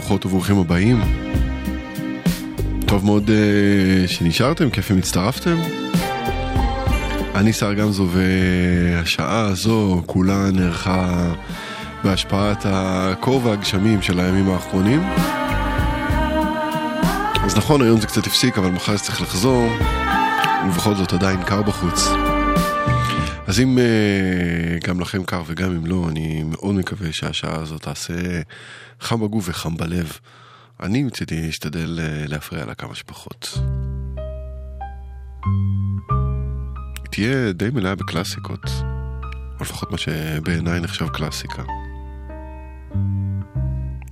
ברוכות 0.08 0.26
וברוכים 0.26 0.58
הבאים. 0.58 1.00
טוב 2.86 3.04
מאוד 3.04 3.28
uh, 3.28 4.08
שנשארתם, 4.08 4.70
כיף 4.70 4.90
אם 4.90 4.98
הצטרפתם. 4.98 5.56
אני 7.34 7.52
שר 7.52 7.74
גמזו 7.74 8.08
והשעה 8.10 9.40
הזו 9.40 10.02
כולה 10.06 10.50
נערכה 10.52 11.32
בהשפעת 12.04 12.66
הקור 12.68 13.44
והגשמים 13.44 14.02
של 14.02 14.20
הימים 14.20 14.50
האחרונים. 14.50 15.02
אז 17.44 17.56
נכון, 17.56 17.82
היום 17.82 18.00
זה 18.00 18.06
קצת 18.06 18.26
הפסיק, 18.26 18.58
אבל 18.58 18.70
מחר 18.70 18.96
זה 18.96 19.02
צריך 19.02 19.22
לחזור, 19.22 19.66
ובכל 20.68 20.94
זאת 20.94 21.12
עדיין 21.12 21.42
קר 21.42 21.62
בחוץ. 21.62 22.08
אז 23.46 23.60
אם 23.60 23.78
uh, 23.78 24.86
גם 24.86 25.00
לכם 25.00 25.24
קר 25.24 25.42
וגם 25.46 25.70
אם 25.70 25.86
לא, 25.86 26.06
אני 26.08 26.42
מאוד 26.42 26.74
מקווה 26.74 27.12
שהשעה 27.12 27.60
הזאת 27.60 27.82
תעשה 27.82 28.14
חם 29.00 29.20
בגוף 29.20 29.48
וחם 29.48 29.76
בלב. 29.76 30.18
אני 30.82 31.02
מצידי 31.02 31.48
אשתדל 31.48 31.98
uh, 31.98 32.30
להפריע 32.30 32.64
לה 32.64 32.74
כמה 32.74 32.94
שפחות. 32.94 33.58
היא 37.02 37.10
תהיה 37.10 37.52
די 37.52 37.70
מלאה 37.70 37.94
בקלאסיקות, 37.94 38.64
או 39.58 39.60
לפחות 39.60 39.90
מה 39.90 39.98
שבעיניי 39.98 40.80
נחשב 40.80 41.08
קלאסיקה. 41.08 41.62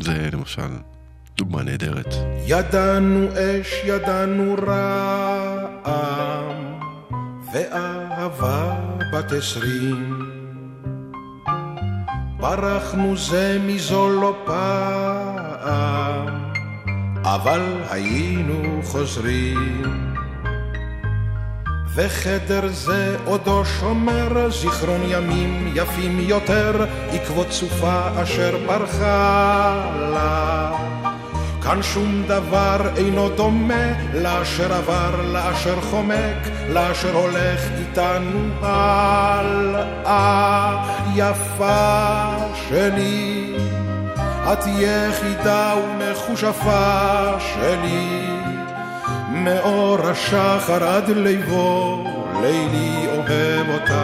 זה 0.00 0.28
למשל 0.32 0.68
דוגמה 1.36 1.62
נהדרת. 1.62 2.14
ידענו 2.46 3.28
אש, 3.32 3.82
ידענו 3.84 4.54
רעם, 4.66 6.56
ואהבה 7.52 8.80
בת 9.12 9.32
עשרים. 9.32 10.35
ברחנו 12.46 13.16
זה 13.16 13.58
מזו 13.66 14.10
לא 14.10 14.34
פעם, 14.44 16.26
אבל 17.22 17.60
היינו 17.90 18.80
חוזרים. 18.84 19.82
וחדר 21.94 22.66
זה 22.68 23.16
עודו 23.24 23.64
שומר 23.64 24.50
זיכרון 24.50 25.00
ימים 25.08 25.72
יפים 25.74 26.20
יותר, 26.20 26.86
עקבות 27.12 27.50
סופה 27.50 28.22
אשר 28.22 28.56
ברחה 28.66 29.90
לה. 30.12 30.95
כאן 31.66 31.82
שום 31.82 32.22
דבר 32.26 32.76
אינו 32.96 33.28
דומה 33.28 33.92
לאשר 34.14 34.72
עבר, 34.74 35.22
לאשר 35.32 35.80
חומק, 35.80 36.48
לאשר 36.68 37.14
הולך 37.14 37.60
איתנו 37.78 38.48
הלאה. 38.62 40.06
יפה 41.14 42.26
שלי, 42.68 43.56
את 44.52 44.66
יחידה 44.66 45.74
ומכושפה 45.84 47.30
שלי, 47.38 48.26
מאור 49.30 49.98
השחר 50.00 50.84
עד 50.84 51.08
ליבו, 51.08 52.04
לילי 52.42 53.06
אוהב 53.06 53.70
אותך, 53.70 53.94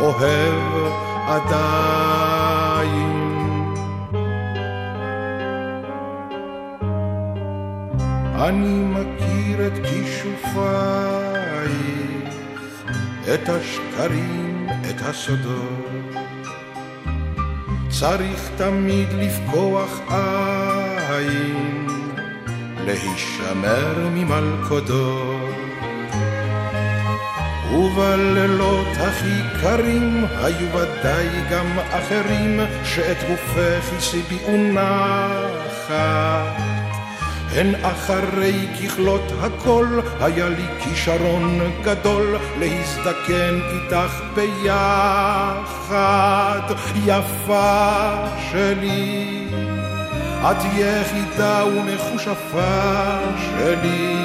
אוהב 0.00 0.92
עדיין. 1.28 2.31
אני 8.48 8.84
מכיר 8.84 9.66
את 9.66 9.72
כישופייך, 9.86 10.62
את 13.34 13.48
השקרים, 13.48 14.66
את 14.90 15.00
הסודות. 15.00 16.14
צריך 17.88 18.50
תמיד 18.56 19.08
לפקוח 19.12 20.00
עין, 20.08 21.86
להישמר 22.84 24.08
ממלכודות. 24.14 25.54
ובלילות 27.72 28.96
הכי 28.96 29.60
קרים 29.60 30.24
היו 30.30 30.68
ודאי 30.72 31.28
גם 31.50 31.78
אחרים 31.90 32.60
שאת 32.84 33.16
גופך 33.28 33.92
הסיביאו 33.96 34.56
נחת. 34.72 35.92
הן 37.54 37.74
אחרי 37.82 38.68
ככלות 38.78 39.32
הכל, 39.40 40.00
היה 40.20 40.48
לי 40.48 40.66
כישרון 40.78 41.60
גדול 41.82 42.36
להזדקן 42.58 43.60
איתך 43.72 44.22
ביחד. 44.34 46.32
יפה 47.06 48.14
שלי, 48.50 49.46
את 50.42 50.56
יחידה 50.76 51.64
ומכושפה 51.66 53.18
שלי, 53.36 54.16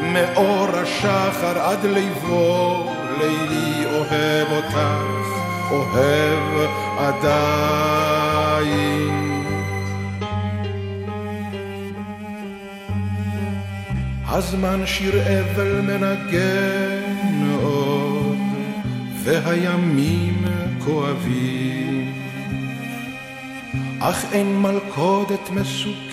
מאור 0.00 0.68
השחר 0.74 1.58
עד 1.58 1.84
ליבו, 1.84 2.92
לילי 3.18 3.84
אוהב 3.86 4.52
אותך, 4.52 4.78
אוהב 5.70 6.70
עדיין. 6.98 9.01
הזמן 14.34 14.86
שיר 14.86 15.14
אבל 15.22 15.80
מנגן 15.80 17.56
עוד, 17.62 18.36
והימים 19.24 20.44
כואבים. 20.84 22.12
אך 24.00 24.24
אין 24.32 24.62
מלכודת 24.62 25.50
מסוכנת 25.50 26.12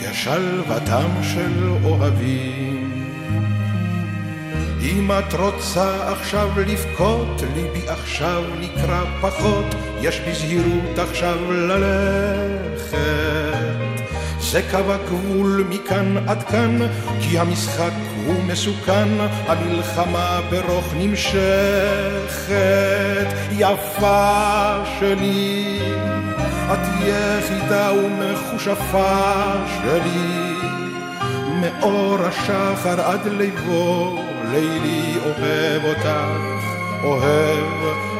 כשלוותם 0.00 1.10
של 1.22 1.70
אוהבים. 1.84 2.92
אם 4.82 5.10
את 5.18 5.34
רוצה 5.34 6.12
עכשיו 6.12 6.48
לבכות, 6.66 7.42
ליבי 7.54 7.88
עכשיו 7.88 8.42
נקרא 8.60 9.04
פחות, 9.20 9.74
יש 10.00 10.20
בזהירות 10.20 10.98
עכשיו 10.98 11.52
ללכת. 11.52 13.41
זה 14.52 14.62
קו 14.70 14.92
הגבול 14.92 15.64
מכאן 15.68 16.28
עד 16.28 16.42
כאן, 16.42 16.78
כי 17.20 17.38
המשחק 17.38 17.92
הוא 18.26 18.42
מסוכן, 18.44 19.08
המלחמה 19.46 20.40
ברוך 20.50 20.94
נמשכת. 20.96 22.52
יפה 23.52 24.74
שלי, 24.98 25.78
את 26.72 26.78
יחידה 27.00 27.92
ומכושפה 27.92 29.52
שלי, 29.66 30.54
מאור 31.60 32.18
השחר 32.20 33.00
עד 33.00 33.26
ליבו, 33.26 34.18
לילי 34.50 35.14
אוהב 35.24 35.84
אותך, 35.84 36.08
אוהב 37.04 37.68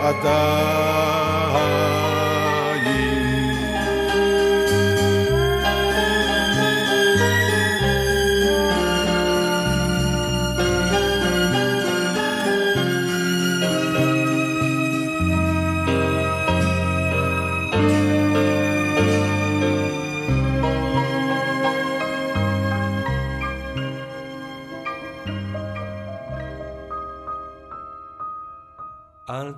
עדיין. 0.00 1.91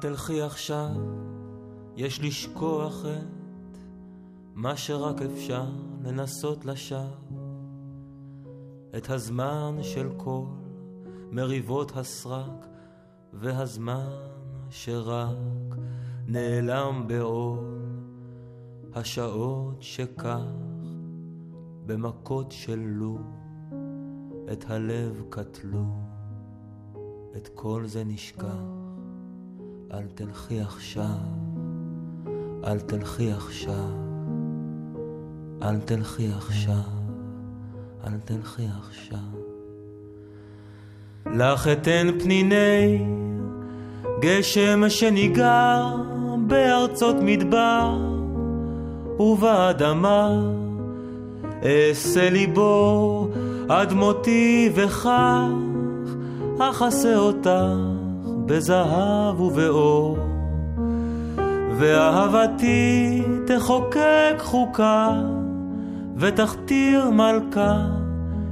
תלכי 0.04 0.42
עכשיו, 0.42 0.90
יש 1.96 2.20
לשכוח 2.20 3.04
את 3.04 3.78
מה 4.54 4.76
שרק 4.76 5.22
אפשר 5.22 5.66
לנסות 6.02 6.64
לשווא. 6.64 7.00
את 8.96 9.10
הזמן 9.10 9.76
של 9.82 10.08
כל 10.16 10.44
מריבות 11.30 11.96
הסרק, 11.96 12.66
והזמן 13.32 14.10
שרק 14.70 15.76
נעלם 16.26 17.04
בעול. 17.06 17.80
השעות 18.94 19.82
שכך, 19.82 20.40
במכות 21.86 22.52
של 22.52 22.80
לו, 22.86 23.18
את 24.52 24.64
הלב 24.70 25.22
קטלו, 25.28 25.84
את 27.36 27.48
כל 27.54 27.86
זה 27.86 28.04
נשכח. 28.04 28.73
אל 29.94 30.06
תלכי 30.14 30.60
עכשיו, 30.60 31.04
אל 32.64 32.80
תלכי 32.80 33.32
עכשיו, 33.32 33.90
אל 35.62 35.80
תלכי 35.80 36.28
עכשיו, 36.36 36.90
אל 38.06 38.18
תלכי 38.24 38.66
עכשיו. 38.80 39.18
לך 41.26 41.68
אתן 41.68 42.08
פניני 42.22 43.04
גשם 44.20 44.88
שניגר 44.88 45.96
בארצות 46.46 47.16
מדבר 47.22 47.98
ובאדמה 49.18 50.40
אעשה 51.64 52.30
ליבו 52.30 53.28
עד 53.68 53.92
מותי 53.92 54.70
וכך 54.74 55.08
אכסה 56.58 57.16
אותך 57.16 57.93
בזהב 58.46 59.40
ובאור, 59.40 60.18
ואהבתי 61.78 63.22
תחוקק 63.46 64.36
חוקה, 64.38 65.22
ותכתיר 66.16 67.10
מלכה, 67.10 67.86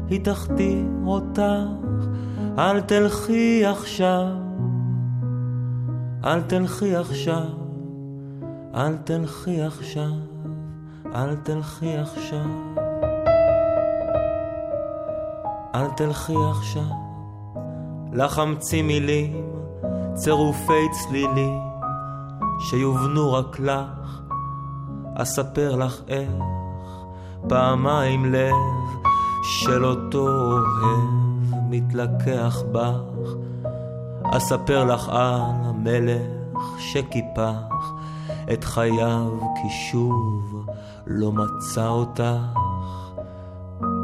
היא 0.09 0.24
תכתיר 0.24 0.84
אותך, 1.07 1.43
אל 2.59 2.80
תלכי 2.80 3.66
עכשיו, 3.66 4.26
אל 6.24 6.40
תלכי 6.43 6.97
עכשיו, 6.97 7.47
אל 8.74 8.97
תלכי 8.97 9.62
עכשיו, 9.62 10.12
אל 11.14 11.36
תלכי 11.36 11.97
עכשיו, 11.97 12.47
אל 15.74 15.86
תלכי 15.97 16.36
עכשיו, 16.51 16.97
לך 18.12 18.38
אמציא 18.38 18.82
מילים 18.82 19.51
צירופי 20.14 20.88
צלילים 20.92 21.60
שיובנו 22.60 23.32
רק 23.32 23.60
לך, 23.60 24.20
אספר 25.14 25.76
לך 25.76 26.00
איך 26.08 26.30
פעמיים 27.48 28.32
לב 28.32 28.54
של 29.42 29.84
אותו 29.84 30.28
אוהב 30.28 31.08
מתלקח 31.68 32.62
בך, 32.72 33.34
אספר 34.24 34.84
לך 34.84 35.08
על 35.08 35.40
המלך 35.40 36.62
שקיפח 36.78 37.92
את 38.52 38.64
חייו 38.64 39.30
כי 39.40 39.70
שוב 39.70 40.66
לא 41.06 41.32
מצא 41.32 41.88
אותך. 41.88 42.58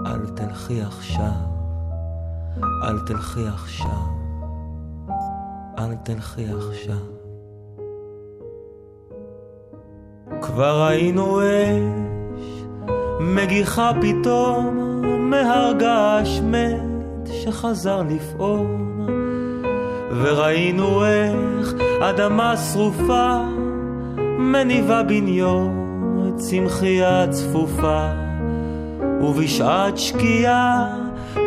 אל 0.06 0.26
תלכי 0.34 0.82
עכשיו, 0.82 1.48
אל 2.82 2.98
תלכי 3.06 3.46
עכשיו. 3.48 4.17
אל 5.78 5.94
תלכי 5.94 6.44
עכשיו. 6.44 7.18
כבר 10.42 10.86
ראינו 10.86 11.40
אש 11.40 12.64
מגיחה 13.20 13.90
פתאום 14.00 14.76
מהר 15.30 15.72
געש 15.78 16.40
מת 16.40 17.26
שחזר 17.26 18.02
לפעום. 18.02 19.06
וראינו 20.22 21.04
איך 21.04 21.74
אדמה 22.00 22.56
שרופה 22.56 23.36
מניבה 24.38 25.02
בניון 25.02 26.34
צמחייה 26.36 27.26
צפופה. 27.30 28.08
ובשעת 29.20 29.98
שקיעה 29.98 30.96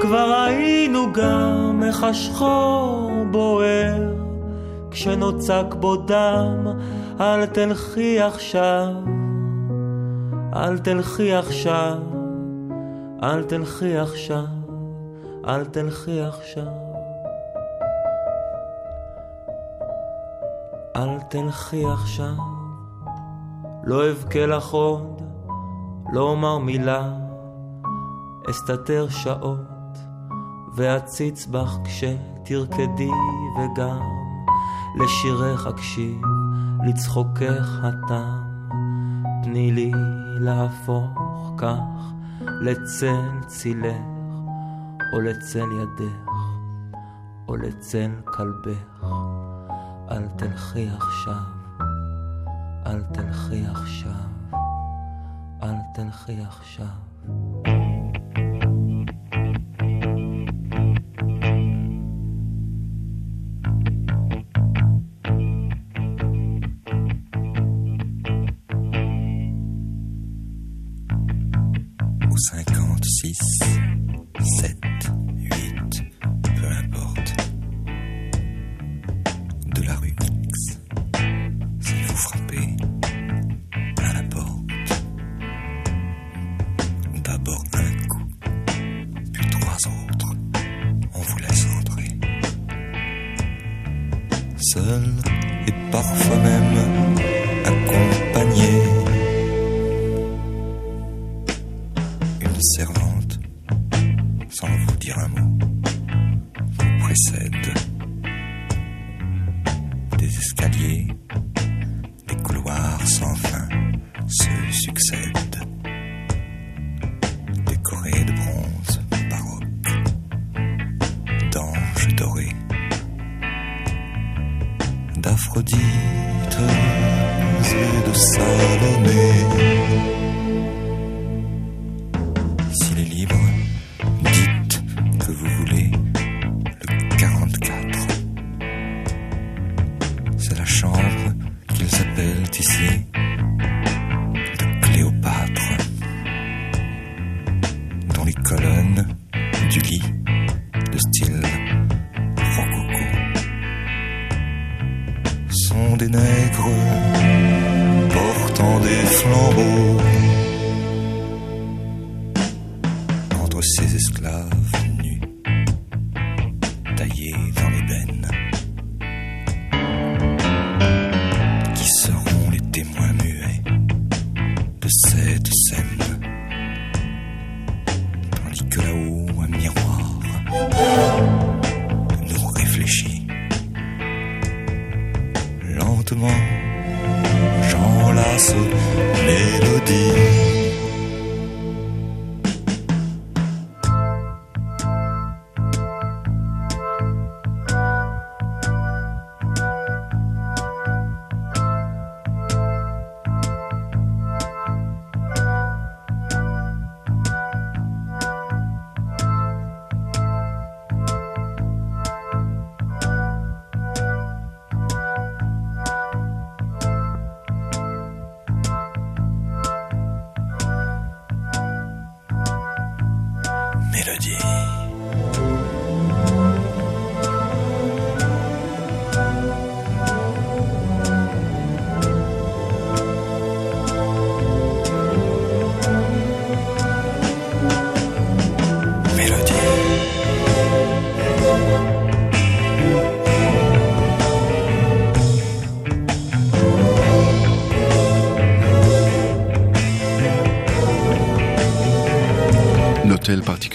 כבר 0.02 0.44
ראינו 0.44 1.14
גם 1.14 1.84
איך 1.86 2.04
השחור 2.04 3.12
בוער 3.32 4.21
כשנוצק 4.92 5.66
בו 5.80 5.96
דם, 5.96 6.68
אל 7.20 7.46
תלכי 7.46 8.22
עכשיו, 8.22 8.94
אל 10.56 10.78
תלכי 10.78 11.34
עכשיו, 11.34 11.98
אל 13.24 13.44
תלכי 13.44 13.98
עכשיו, 13.98 14.46
אל 15.48 15.66
תלכי 15.66 16.22
עכשיו. 16.22 16.92
אל 20.96 21.20
תלכי 21.30 21.86
עכשיו, 21.86 22.34
לא 23.84 24.10
אבכה 24.12 24.46
לך 24.46 24.72
עוד, 24.72 25.22
לא 26.14 26.22
אומר 26.22 26.58
מילה, 26.58 27.10
אסתתר 28.50 29.10
שעות, 29.10 29.98
ואציץ 30.76 31.46
בך 31.46 31.78
כשתרקדי 31.84 33.10
וגם 33.58 34.21
לשירך 34.96 35.68
אקשיב, 35.68 36.22
לצחוקך 36.88 37.80
התם, 37.84 38.42
תני 39.44 39.72
לי 39.72 39.92
להפוך 40.40 41.54
כך 41.58 42.14
לצל 42.62 43.40
צילך, 43.48 44.06
או 45.14 45.22
לצל 45.22 45.68
ידך, 45.72 46.32
או 47.48 47.56
לצל 47.56 48.12
כלבך. 48.26 49.06
אל 50.12 50.28
תלכי 50.28 50.90
עכשיו, 50.98 51.44
אל 52.86 53.02
תלכי 53.02 53.66
עכשיו, 53.68 54.12
אל 55.64 55.76
תלכי 55.94 56.42
עכשיו. 56.42 57.11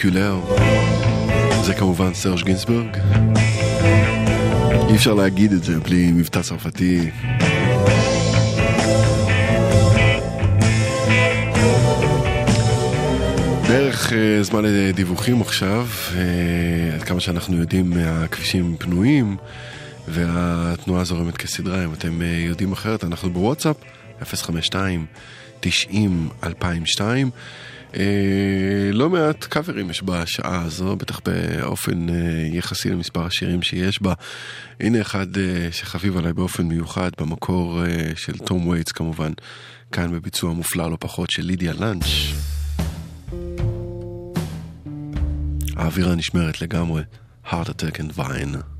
פרטיקולר 0.01 0.39
זה 1.63 1.73
כמובן 1.73 2.13
סרש 2.13 2.43
גינסברג. 2.43 2.97
אי 4.89 4.95
אפשר 4.95 5.13
להגיד 5.13 5.51
את 5.51 5.63
זה 5.63 5.79
בלי 5.79 6.11
מבטא 6.11 6.41
צרפתי. 6.41 7.09
בערך 13.67 14.13
אה, 14.13 14.43
זמן 14.43 14.65
לדיווחים 14.65 15.41
עכשיו, 15.41 15.87
אה, 16.15 16.95
עד 16.95 17.03
כמה 17.03 17.19
שאנחנו 17.19 17.57
יודעים 17.57 17.93
הכבישים 18.05 18.75
פנויים 18.79 19.37
והתנועה 20.07 21.03
זורמת 21.03 21.37
כסדרה, 21.37 21.85
אם 21.85 21.93
אתם 21.93 22.21
אה, 22.21 22.27
יודעים 22.27 22.71
אחרת, 22.71 23.03
אנחנו 23.03 23.29
בוואטסאפ 23.29 23.75
052 24.23 25.05
90 25.59 26.29
2002 26.43 27.29
אה, 27.95 28.89
לא 28.93 29.09
מעט 29.09 29.43
קאברים 29.43 29.89
יש 29.89 30.03
בשעה 30.03 30.61
הזו, 30.61 30.95
בטח 30.95 31.19
באופן 31.25 32.09
אה, 32.09 32.15
יחסי 32.51 32.89
למספר 32.89 33.25
השירים 33.25 33.61
שיש 33.61 34.01
בה. 34.01 34.13
הנה 34.79 35.01
אחד 35.01 35.37
אה, 35.37 35.67
שחביב 35.71 36.17
עליי 36.17 36.33
באופן 36.33 36.63
מיוחד, 36.63 37.09
במקור 37.19 37.81
של 38.15 38.37
תום 38.37 38.67
וייטס 38.67 38.91
כמובן, 38.91 39.31
כאן 39.91 40.11
בביצוע 40.11 40.53
מופלא 40.53 40.91
לא 40.91 40.97
פחות 40.99 41.29
של 41.29 41.43
לידיה 41.43 41.73
לאנץ'. 41.73 42.05
האווירה 45.75 46.15
נשמרת 46.15 46.61
לגמרי, 46.61 47.03
heart 47.45 47.67
attack 47.67 47.99
and 47.99 48.17
vine. 48.17 48.76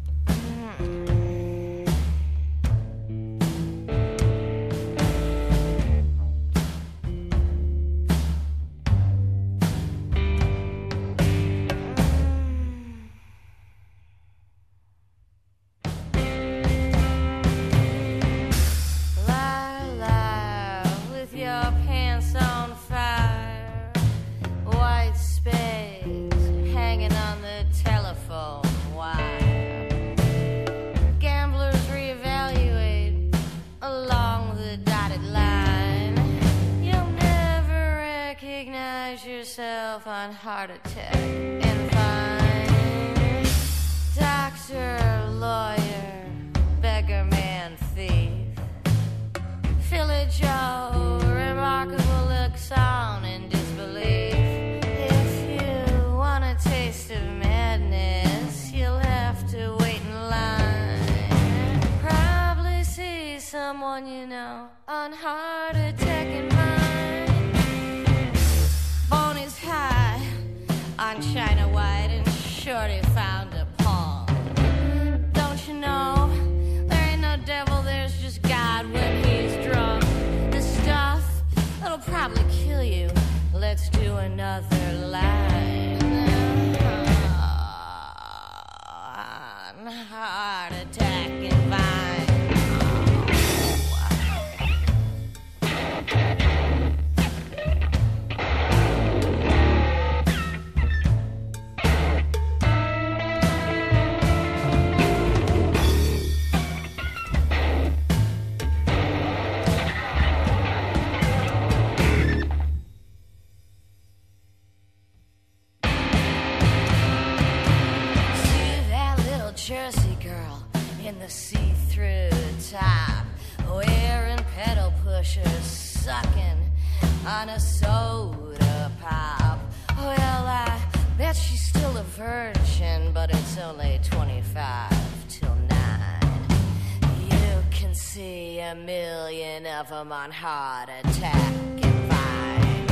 On 140.27 140.33
heart 140.33 140.89
attack 140.89 141.53
and 141.83 142.11
Vine. 142.11 142.85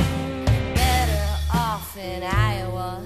Better 0.74 1.28
off 1.52 1.94
in 1.98 2.22
Iowa 2.22 3.02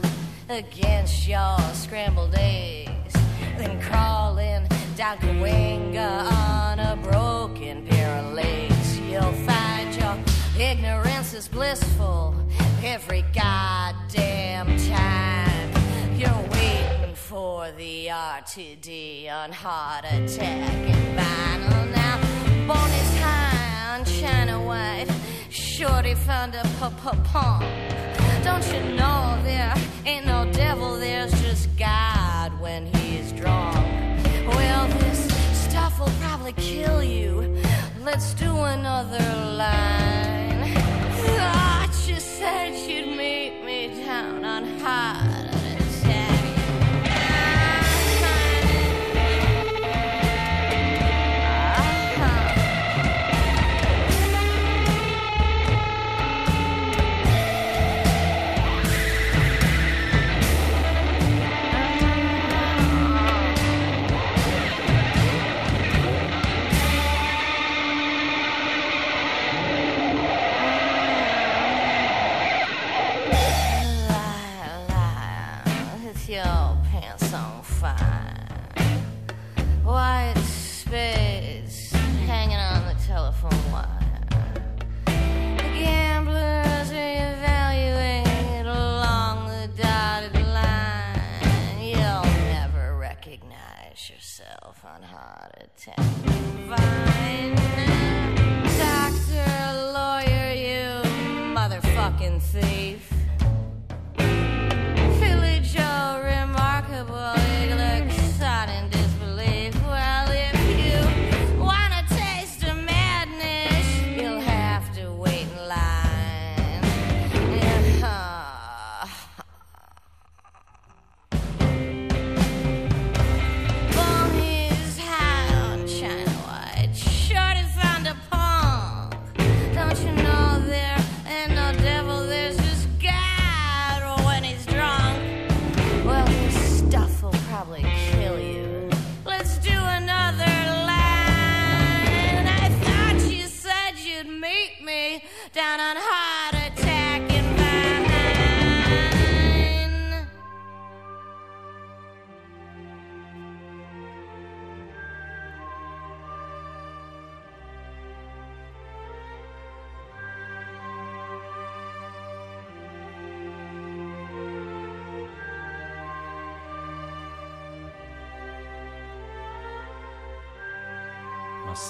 against 0.49 1.27
your 1.27 1.59
scrambled 1.73 2.35
eggs 2.37 3.15
than 3.59 3.81
crawling 3.81 4.69
down 4.97 5.19
Cahuenga 5.19 6.31
on 6.31 6.79
a 6.79 6.97
broken 7.03 7.85
pair 7.87 8.19
of 8.21 8.35
legs. 8.35 9.01
You'll 9.01 9.33
find 9.49 9.97
your 9.97 10.17
ignorance 10.61 11.35
is 11.35 11.49
blissful 11.49 12.37
every 12.85 13.25
goddamn 13.35 14.69
time. 14.91 15.71
You're 16.17 16.49
waiting 16.53 17.17
for 17.17 17.73
the 17.73 18.07
RTD 18.07 19.29
on 19.29 19.51
heart 19.51 20.05
attack 20.05 20.71
and 20.95 21.19
vinyl 21.19 21.91
now. 21.97 22.01
High 22.73 23.20
on 23.91 24.05
China 24.05 24.57
White. 24.63 25.09
Shorty 25.51 26.15
found 26.15 26.55
a 26.55 26.63
pump. 27.33 27.65
Don't 28.45 28.67
you 28.73 28.83
know 28.95 29.39
there 29.43 29.75
ain't 30.07 30.27
no 30.27 30.49
devil, 30.53 30.97
there's 30.97 31.33
just 31.43 31.69
God 31.77 32.49
when 32.61 32.87
he's 32.95 33.33
drunk. 33.33 33.77
Well, 34.47 34.87
this 35.01 35.21
stuff 35.65 35.99
will 35.99 36.15
probably 36.21 36.53
kill 36.53 37.03
you. 37.03 37.33
Let's 38.05 38.33
do 38.35 38.53
another 38.77 39.27
line. 39.65 40.73
Thought 41.27 41.95
you 42.07 42.21
said 42.21 42.71
you'd 42.89 43.17
meet 43.17 43.65
me 43.65 44.05
down 44.05 44.45
on 44.45 44.79
heart 44.79 45.30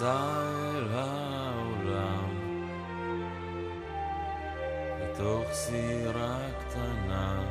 מסע 0.01 0.43
אל 0.77 0.89
העולם 0.93 2.29
בתוך 5.01 5.53
סירה 5.53 6.39
קטנה. 6.61 7.43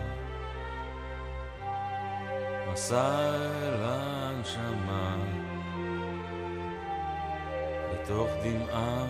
מסע 2.71 3.19
אל 3.63 3.83
הנשמה 3.83 5.15
בתוך 7.93 8.29
דמעה. 8.43 9.05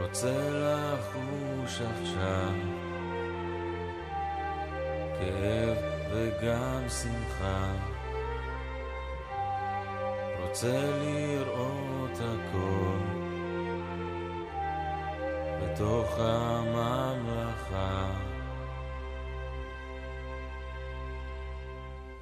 רוצה 0.00 0.50
לחוש 0.50 1.80
עכשיו 1.80 2.54
כאב 5.18 5.76
וגם 6.10 6.88
שמחה 6.88 7.72
רוצה 10.52 10.90
לראות 11.02 12.18
הכל 12.18 12.98
בתוך 15.62 16.18
הממלכה. 16.18 18.10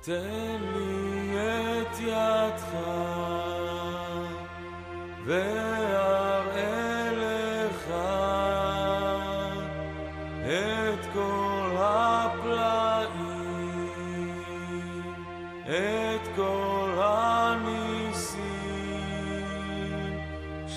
תן 0.00 0.58
לי 0.74 1.36
את 1.36 2.00
ידך 2.00 2.76
ואראה 5.26 6.19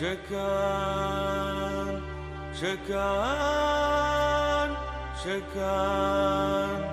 Shekan, 0.04 1.88
Shekan, 2.60 3.00
Shekan. 5.16 6.93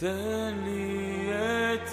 تهنيتي 0.00 1.90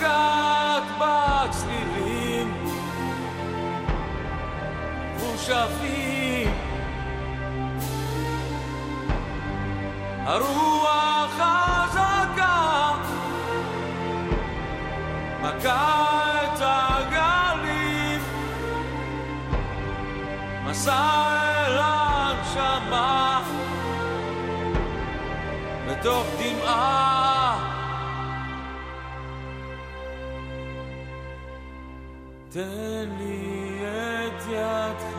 לגעת 0.00 0.82
בצלילים 0.98 2.54
מושבים. 5.20 6.50
הרוח 10.24 11.30
חזקה 11.30 12.92
מכה 15.42 16.10
את 16.44 16.60
הגלים 16.60 18.20
מסע 20.64 21.30
אל 21.66 21.78
הנשמה 21.82 23.42
בתוך 25.86 26.26
דמעה 26.38 27.19
תן 32.52 33.08
לי 33.18 33.80
את 33.84 34.42
ידך 34.48 35.16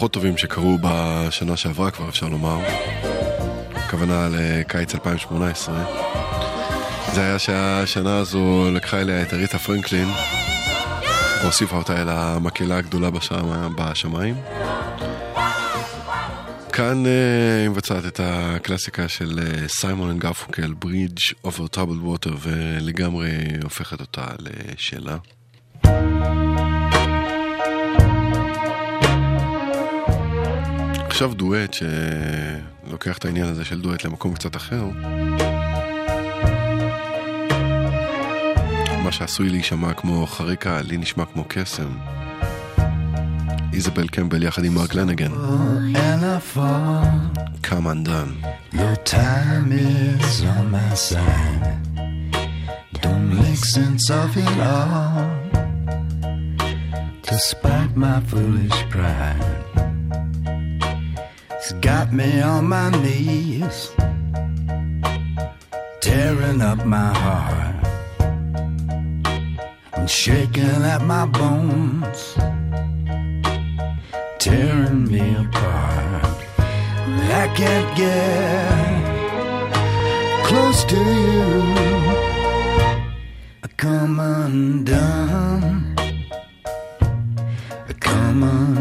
הפחות 0.00 0.12
טובים 0.12 0.38
שקרו 0.38 0.78
בשנה 0.82 1.56
שעברה 1.56 1.90
כבר 1.90 2.08
אפשר 2.08 2.28
לומר, 2.28 2.58
הכוונה 3.74 4.28
לקיץ 4.30 4.94
2018, 4.94 5.84
זה 7.14 7.20
היה 7.20 7.38
שהשנה 7.38 8.18
הזו 8.18 8.70
לקחה 8.72 9.00
אליה 9.00 9.22
את 9.22 9.34
אריתה 9.34 9.58
פרנקלין 9.58 10.08
והוסיפה 11.42 11.76
אותה 11.76 12.02
אל 12.02 12.08
המקהלה 12.08 12.76
הגדולה 12.76 13.10
בשם, 13.10 13.74
בשמיים. 13.76 14.34
כאן 16.72 17.06
אה, 17.06 17.60
היא 17.60 17.68
מבצעת 17.68 18.04
את 18.06 18.20
הקלאסיקה 18.22 19.08
של 19.08 19.40
אה, 19.42 19.68
Simon 19.68 20.10
and 20.10 20.20
Garfunkel, 20.20 20.74
Bridge 20.84 21.46
over 21.46 21.76
Troubled 21.76 22.04
Water, 22.06 22.32
ולגמרי 22.40 23.36
הופכת 23.62 24.00
אותה 24.00 24.26
לשלה. 24.38 25.16
עכשיו 31.20 31.34
דואט 31.34 31.74
שלוקח 31.74 33.18
את 33.18 33.24
העניין 33.24 33.46
הזה 33.46 33.64
של 33.64 33.80
דואט 33.80 34.04
למקום 34.04 34.34
קצת 34.34 34.56
אחר. 34.56 34.84
מה 39.04 39.12
שעשוי 39.12 39.48
להישמע 39.48 39.94
כמו 39.94 40.26
חריקה, 40.26 40.82
לי 40.82 40.96
נשמע 40.96 41.24
כמו 41.24 41.44
קסם. 41.48 41.98
איזבל 43.72 44.08
קמבל 44.08 44.42
יחד 44.42 44.64
עם 44.64 44.74
מרק 44.74 44.94
לנגן. 44.94 45.32
and. 45.94 47.38
Come 47.62 47.86
undone. 47.86 48.32
Your 48.72 48.96
time 49.04 49.72
is 49.72 50.42
on 50.54 50.70
my 50.70 50.94
side. 51.08 51.66
Don't 53.02 53.28
make 53.42 53.64
sense 53.76 54.06
of 54.20 54.36
it 54.44 54.58
all. 54.74 55.26
Despite 57.30 57.92
my 58.04 58.18
foolish 58.30 58.78
pride, 58.92 59.69
it's 61.62 61.72
got 61.72 62.10
me 62.10 62.40
on 62.40 62.64
my 62.70 62.88
knees, 63.02 63.90
tearing 66.00 66.62
up 66.62 66.86
my 66.86 67.12
heart 67.12 67.86
and 69.92 70.08
shaking 70.08 70.82
at 70.94 71.02
my 71.02 71.26
bones, 71.26 72.34
tearing 74.38 75.04
me 75.04 75.34
apart. 75.34 76.38
I 77.42 77.46
can't 77.54 77.90
get 77.94 78.96
close 80.46 80.82
to 80.84 80.96
you. 80.96 81.62
I 83.64 83.68
come 83.76 84.18
undone. 84.18 85.94
I 87.86 87.92
come 88.00 88.42
undone. 88.44 88.79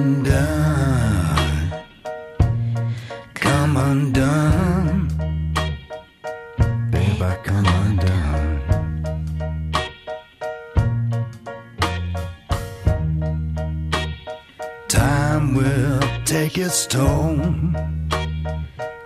Toll. 16.88 17.38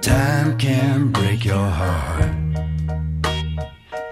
Time 0.01 0.57
can 0.57 1.11
break 1.11 1.43
your 1.45 1.69
heart. 1.81 2.33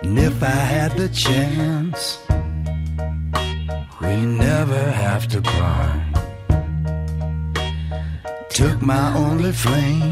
And 0.03 0.17
if 0.17 0.41
I 0.41 0.61
had 0.75 0.91
the 0.97 1.09
chance, 1.09 2.01
we 4.01 4.15
never 4.45 4.83
have 5.03 5.27
to 5.33 5.41
part. 5.41 6.01
Took 8.49 8.81
my 8.81 9.15
only 9.15 9.51
flame, 9.51 10.10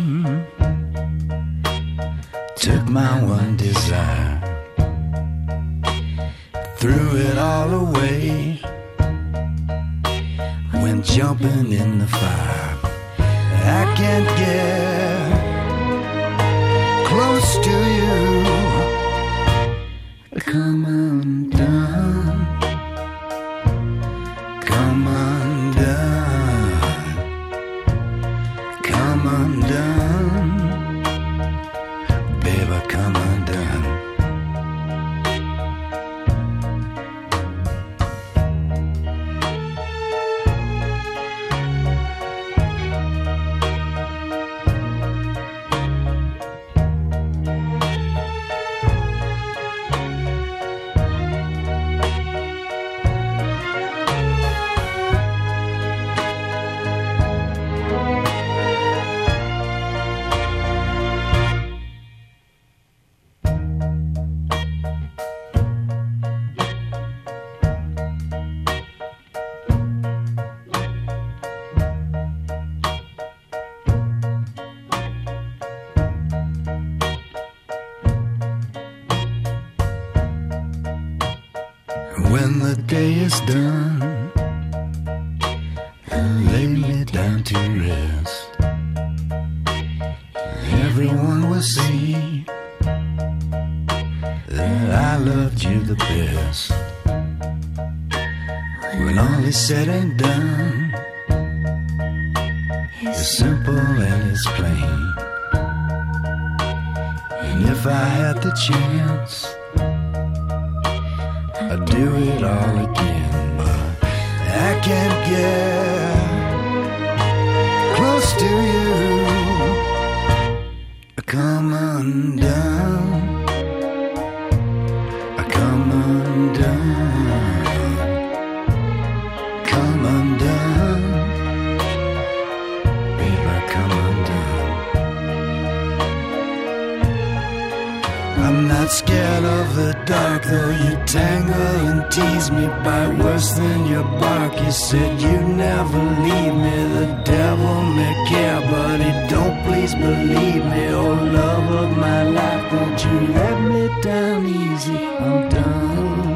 I'm 138.45 138.68
not 138.68 138.90
scared 138.90 139.44
of 139.44 139.76
the 139.76 139.91
dark, 140.06 140.44
though 140.44 140.72
you 140.86 140.94
tangle 141.06 141.76
and 141.90 142.11
tease 142.11 142.49
me 142.52 142.68
by 142.88 143.07
worse 143.22 143.52
than 143.52 143.88
your 143.88 144.03
bark. 144.22 144.53
You 144.64 144.72
said 144.72 145.22
you'd 145.22 145.48
never 145.66 146.02
leave 146.26 146.56
me. 146.66 146.78
The 146.98 147.07
devil 147.24 147.84
may 147.98 148.14
care, 148.30 148.61
but 148.72 148.98
he 149.06 149.11
don't 149.34 149.57
please 149.66 149.94
believe 149.94 150.64
me. 150.74 150.84
Oh, 150.88 151.14
love 151.40 151.68
of 151.84 151.98
my 151.98 152.24
life, 152.24 152.72
don't 152.72 152.99
you 153.06 153.34
let 153.34 153.57
me 153.72 154.02
down 154.02 154.45
easy. 154.45 154.98
I'm 154.98 155.49
done. 155.49 156.28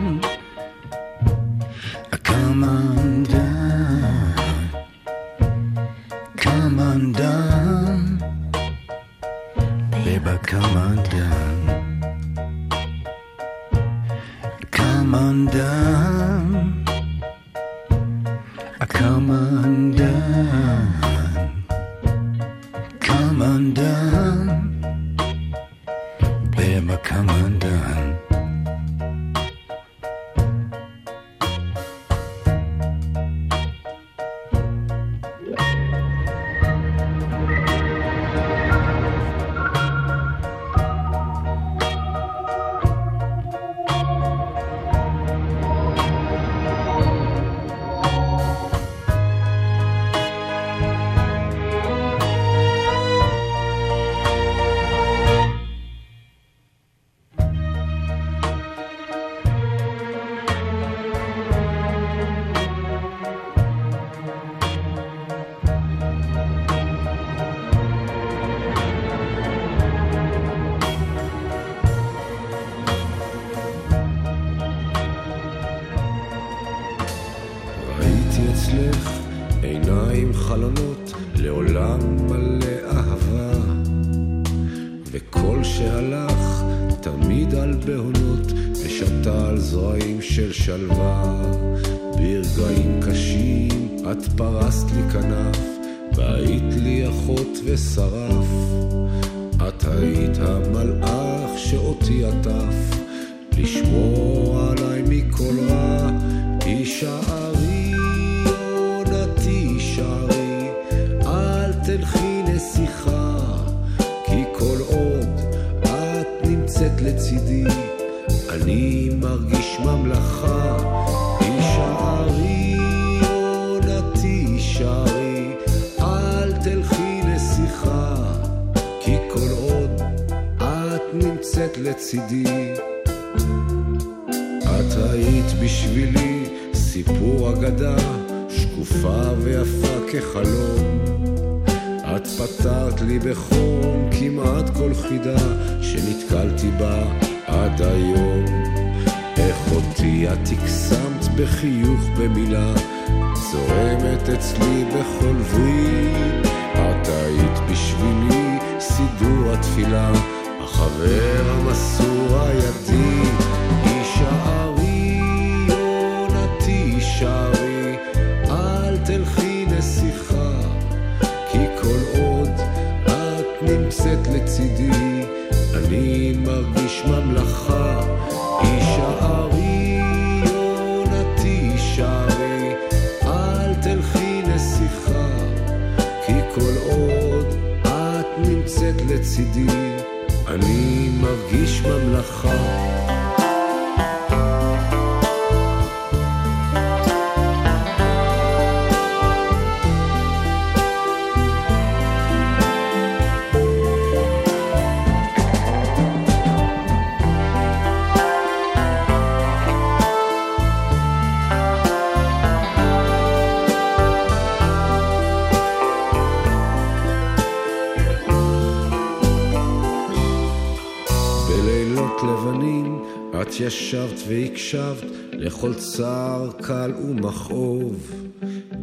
הקשבת 224.73 225.11
לכל 225.33 225.73
צער 225.73 226.51
קל 226.61 226.91
ומכאוב. 227.07 228.11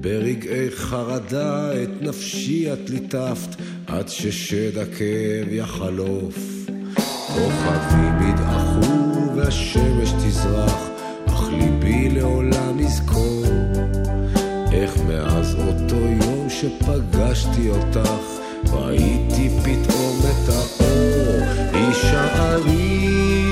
ברגעי 0.00 0.70
חרדה 0.70 1.82
את 1.82 2.02
נפשי 2.02 2.72
את 2.72 2.90
ליטפת, 2.90 3.56
עד 3.86 4.08
ששד 4.08 4.78
הכאב 4.78 5.52
יחלוף. 5.52 6.38
כוכבים 7.26 8.28
ידעכו 8.28 9.36
והשמש 9.36 10.12
תזרח, 10.12 10.88
אך 11.26 11.48
ליבי 11.52 12.08
לעולם 12.08 12.80
יזכור. 12.80 13.44
איך 14.72 14.96
מאז 15.08 15.54
אותו 15.54 15.96
יום 15.96 16.46
שפגשתי 16.48 17.70
אותך, 17.70 18.22
ראיתי 18.72 19.50
פתאום 19.62 20.20
את 20.20 20.48
האור. 20.48 21.40
הישארי 21.72 23.06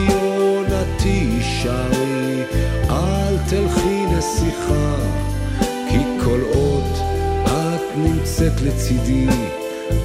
יונתי, 0.09 1.09
הישארי 1.09 2.08
תלכי 3.51 4.05
לשיחה, 4.17 4.95
כי 5.89 5.99
כל 6.25 6.41
עוד 6.55 6.85
את 7.45 7.97
נמצאת 7.97 8.61
לצידי, 8.63 9.27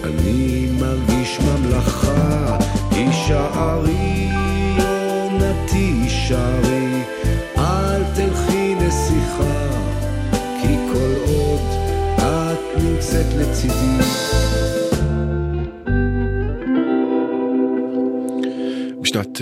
אני 0.03 0.68
מרגיש 0.80 1.40
ממלכה. 1.40 2.57
תישארי, 2.90 4.30
יונתי, 4.78 6.10
שרי. 6.10 7.02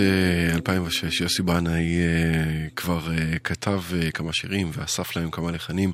אה, 0.02 0.54
2006 0.54 1.20
יוסי 1.20 1.42
בנאי 1.42 2.00
אה, 2.00 2.68
כבר 2.76 3.12
אה, 3.12 3.38
כתב 3.38 3.82
כמה 4.14 4.32
שירים 4.32 4.70
ואסף 4.72 5.16
להם 5.16 5.30
כמה 5.30 5.50
לחנים 5.50 5.92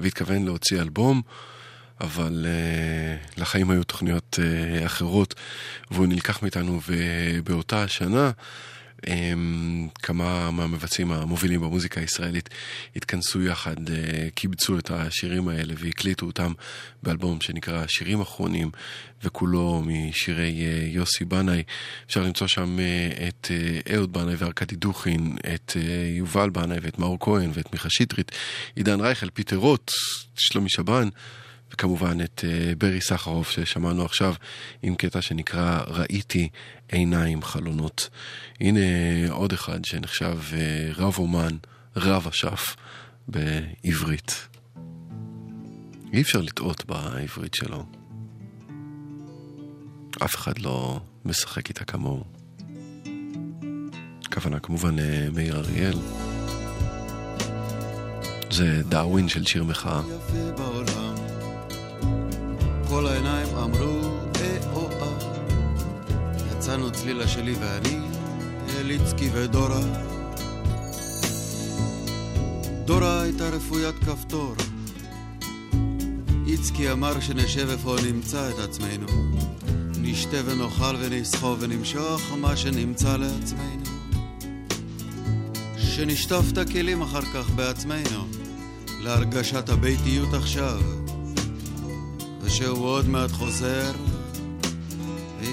והתכוון 0.00 0.44
להוציא 0.44 0.80
אלבום, 0.80 1.22
אבל 2.00 2.46
לחיים 3.36 3.70
היו 3.70 3.84
תוכניות 3.84 4.38
אחרות 4.86 5.34
והוא 5.90 6.06
נלקח 6.06 6.42
מאיתנו 6.42 6.80
ובאותה 6.88 7.82
השנה 7.82 8.30
כמה 10.02 10.50
מהמבצעים 10.50 11.12
המובילים 11.12 11.60
במוזיקה 11.60 12.00
הישראלית 12.00 12.48
התכנסו 12.96 13.42
יחד, 13.42 13.90
אה, 13.90 14.28
קיבצו 14.34 14.78
את 14.78 14.90
השירים 14.90 15.48
האלה 15.48 15.74
והקליטו 15.78 16.26
אותם 16.26 16.52
באלבום 17.02 17.40
שנקרא 17.40 17.86
שירים 17.86 18.20
אחרונים, 18.20 18.70
וכולו 19.24 19.82
משירי 19.86 20.64
אה, 20.66 20.86
יוסי 20.86 21.24
בנאי. 21.24 21.62
אפשר 22.06 22.22
למצוא 22.22 22.46
שם 22.46 22.80
אה, 22.80 23.28
את 23.28 23.50
אהוד 23.94 24.12
בנאי 24.12 24.34
וארכדי 24.38 24.76
דוכין, 24.76 25.36
את 25.54 25.76
יובל 26.16 26.50
בנאי 26.50 26.78
ואת 26.82 26.98
מאור 26.98 27.16
כהן 27.20 27.50
ואת 27.54 27.72
מיכה 27.72 27.90
שטרית, 27.90 28.32
עידן 28.76 29.00
רייכל, 29.00 29.30
פיטר 29.30 29.56
רוט, 29.56 29.90
שלומי 30.36 30.68
שבן. 30.68 31.08
וכמובן 31.72 32.20
את 32.20 32.44
ברי 32.78 33.00
סחרוף 33.00 33.50
ששמענו 33.50 34.04
עכשיו 34.04 34.34
עם 34.82 34.94
קטע 34.94 35.22
שנקרא 35.22 35.80
ראיתי 35.86 36.48
עיניים 36.88 37.42
חלונות. 37.42 38.08
הנה 38.60 38.80
עוד 39.30 39.52
אחד 39.52 39.84
שנחשב 39.84 40.38
uh, 40.50 40.54
רב 41.00 41.14
אומן, 41.18 41.56
רב 41.96 42.26
אשף 42.26 42.76
בעברית. 43.28 44.48
אי 46.12 46.22
אפשר 46.22 46.40
לטעות 46.40 46.86
בעברית 46.86 47.54
שלו. 47.54 47.84
אף 50.24 50.34
אחד 50.34 50.58
לא 50.58 51.00
משחק 51.24 51.68
איתה 51.68 51.84
כמוהו. 51.84 52.24
הכוונה 54.26 54.60
כמובן 54.60 54.96
למאיר 54.98 55.56
אריאל. 55.56 55.98
זה 58.50 58.82
דאווין 58.88 59.28
של 59.28 59.44
שיר 59.44 59.64
מחאה. 59.64 60.02
כל 62.88 63.06
העיניים 63.06 63.48
אמרו 63.56 64.02
אה 64.02 64.10
אה. 64.10 64.15
יצאנו 66.66 66.92
צלילה 66.92 67.28
שלי 67.28 67.54
ואני, 67.60 67.98
אליצקי 68.78 69.30
ודורה. 69.32 69.80
דורה 72.84 73.22
הייתה 73.22 73.48
רפוית 73.48 73.94
כפתור. 73.94 74.54
איצקי 76.46 76.92
אמר 76.92 77.20
שנשב 77.20 77.68
איפה 77.70 77.96
נמצא 78.06 78.50
את 78.50 78.58
עצמנו. 78.58 79.06
נשתה 80.00 80.36
ונאכל 80.44 80.96
ונסחוב 81.00 81.58
ונמשוך 81.60 82.20
מה 82.40 82.56
שנמצא 82.56 83.16
לעצמנו. 83.16 83.84
שנשטוף 85.78 86.52
את 86.52 86.58
הכלים 86.58 87.02
אחר 87.02 87.22
כך 87.34 87.50
בעצמנו, 87.50 88.26
להרגשת 89.00 89.68
הביתיות 89.68 90.34
עכשיו. 90.34 90.80
ושהוא 92.42 92.86
עוד 92.86 93.08
מעט 93.08 93.30
חוזר 93.30 93.92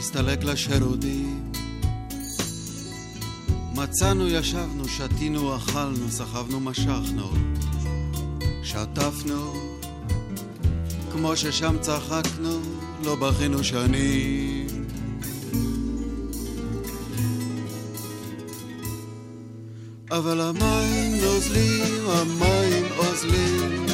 והסתלק 0.03 0.43
לשירותים. 0.43 1.51
מצאנו, 3.75 4.27
ישבנו, 4.27 4.87
שתינו, 4.87 5.55
אכלנו, 5.55 6.09
סחבנו, 6.09 6.59
משכנו, 6.59 7.31
שטפנו, 8.63 9.53
כמו 11.11 11.35
ששם 11.35 11.75
צחקנו, 11.81 12.59
לא 13.03 13.15
בכינו 13.15 13.63
שנים. 13.63 14.67
אבל 20.11 20.41
המים 20.41 21.11
נוזלים, 21.21 22.05
המים 22.09 22.85
אוזלים, 22.97 23.85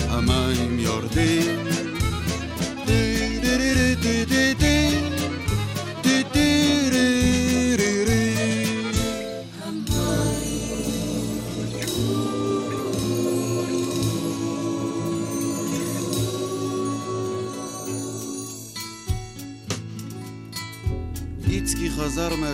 המים 0.00 0.63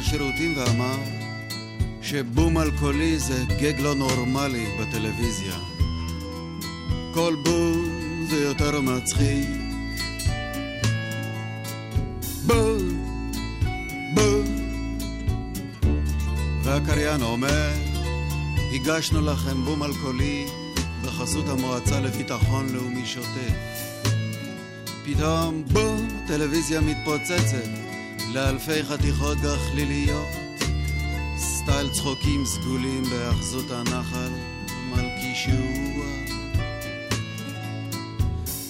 חזר 0.01 0.09
מהשירותים 0.09 0.55
ואמר 0.57 0.97
שבום 2.03 2.59
אלכוהולי 2.59 3.19
זה 3.19 3.45
גג 3.61 3.81
לא 3.81 3.95
נורמלי 3.95 4.67
בטלוויזיה. 4.81 5.55
כל 7.15 7.35
בום 7.45 8.27
זה 8.31 8.37
יותר 8.45 8.81
מצחיק. 8.81 9.49
בום, 12.47 12.79
בום. 14.15 14.45
והקריין 16.63 17.23
אומר, 17.23 17.71
הגשנו 18.75 19.21
לכם 19.21 19.65
בום 19.65 19.83
אלכוהולי 19.83 20.47
בחסות 21.05 21.49
המועצה 21.49 22.01
לביטחון 22.01 22.69
לאומי 22.73 23.07
שוטף. 23.07 23.55
פתאום 25.05 25.65
בום, 25.73 26.09
טלוויזיה 26.27 26.81
מתפוצצת 26.81 27.90
לאלפי 28.35 28.85
חתיכות 28.85 29.39
גחליליות, 29.39 30.29
סטייל 31.37 31.89
צחוקים 31.89 32.45
סגולים 32.47 33.03
בהאחזות 33.05 33.71
הנחל, 33.71 34.31
מלכישוע. 34.91 36.05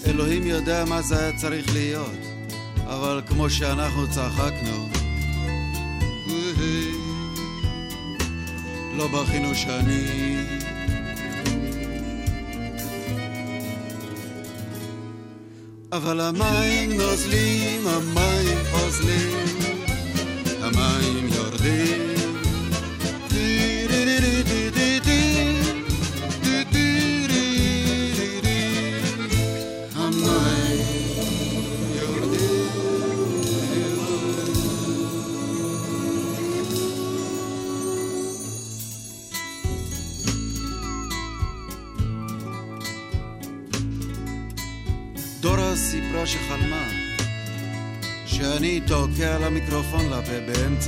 אלוהים 0.07 0.47
יודע 0.47 0.85
מה 0.85 1.03
זה 1.03 1.19
היה 1.19 1.37
צריך 1.37 1.73
להיות, 1.73 2.19
אבל 2.87 3.23
כמו 3.27 3.51
שאנחנו 3.51 4.11
צחקנו, 4.11 4.89
לא 8.97 9.09
בכינו 9.09 9.55
שנים. 9.55 10.61
אבל 15.93 16.21
המים 16.21 16.93
נוזלים, 16.93 17.87
המים 17.87 18.59
אוזלים, 18.91 19.70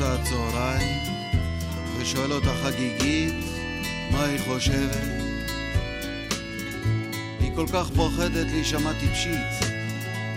הצהריים 0.02 0.98
ושואל 1.98 2.32
אותה 2.32 2.54
חגיגית 2.62 3.34
מה 4.10 4.24
היא 4.24 4.38
חושבת. 4.38 5.22
היא 7.40 7.50
כל 7.54 7.66
כך 7.72 7.90
פוחדת 7.96 8.46
להישמע 8.50 8.92
טיפשית 9.00 9.72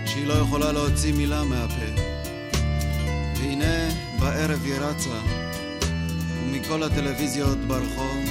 שהיא 0.06 0.26
לא 0.26 0.32
יכולה 0.32 0.72
להוציא 0.72 1.12
מילה 1.12 1.44
מהפה. 1.44 2.00
והנה 3.36 3.88
בערב 4.20 4.64
היא 4.64 4.74
רצה 4.74 5.20
ומכל 6.44 6.82
הטלוויזיות 6.82 7.58
ברחוב 7.58 8.24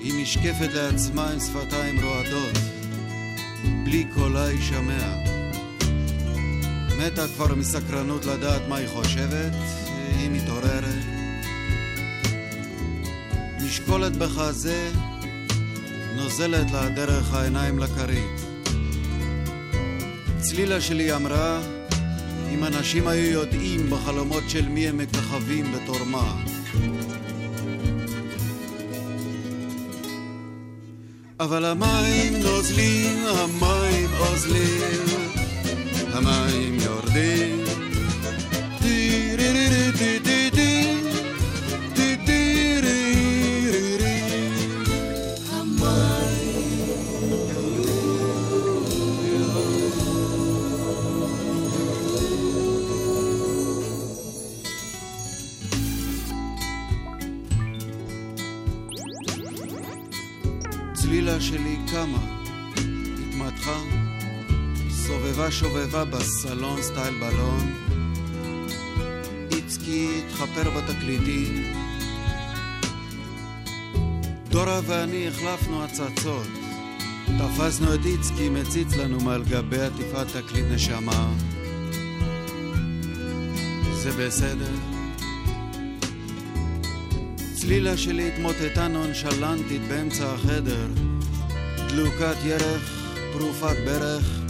היא 0.00 0.22
נשקפת 0.22 0.72
לעצמה 0.74 1.30
עם 1.30 1.40
שפתיים 1.40 2.04
רועדות 2.04 2.58
בלי 3.84 4.04
קולה 4.14 4.50
יישמע. 4.50 5.33
מתה 7.06 7.28
כבר 7.28 7.54
מסקרנות 7.54 8.24
לדעת 8.24 8.62
מה 8.68 8.76
היא 8.76 8.88
חושבת, 8.88 9.52
היא 10.18 10.30
מתעוררת. 10.30 11.04
משקולת 13.66 14.16
בחזה, 14.16 14.90
נוזלת 16.16 16.70
לה 16.70 16.88
דרך 16.88 17.34
העיניים 17.34 17.78
לכרית. 17.78 18.40
צלילה 20.38 20.80
שלי 20.80 21.14
אמרה, 21.14 21.60
אם 22.54 22.64
אנשים 22.64 23.08
היו 23.08 23.32
יודעים 23.32 23.90
בחלומות 23.90 24.42
של 24.48 24.68
מי 24.68 24.88
הם 24.88 24.98
מככבים 24.98 25.72
בתור 25.72 26.04
מה. 26.04 26.42
אבל 31.40 31.64
המים 31.64 32.42
נוזלים, 32.42 33.26
המים 33.26 34.08
אוזלים, 34.18 35.02
המים 36.12 36.63
ואני 74.86 75.28
החלפנו 75.28 75.84
הצצות. 75.84 76.46
תפסנו 77.38 77.94
את 77.94 78.00
איצקי 78.06 78.48
מציץ 78.48 78.96
לנו 78.96 79.20
מעל 79.20 79.44
גבי 79.44 79.80
עטיפת 79.80 80.26
תקליט 80.36 80.64
נשמה. 80.70 81.32
זה 83.92 84.10
בסדר. 84.12 84.74
צלילה 87.54 87.96
שלי 87.96 88.28
התמוטטה 88.28 88.88
נונשלנטית 88.88 89.82
באמצע 89.88 90.32
החדר. 90.32 90.86
דלוקת 91.88 92.36
ירך, 92.44 93.10
פרופת 93.32 93.76
ברך, 93.84 94.40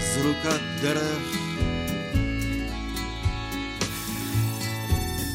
זרוקת 0.00 0.60
דרך. 0.82 1.38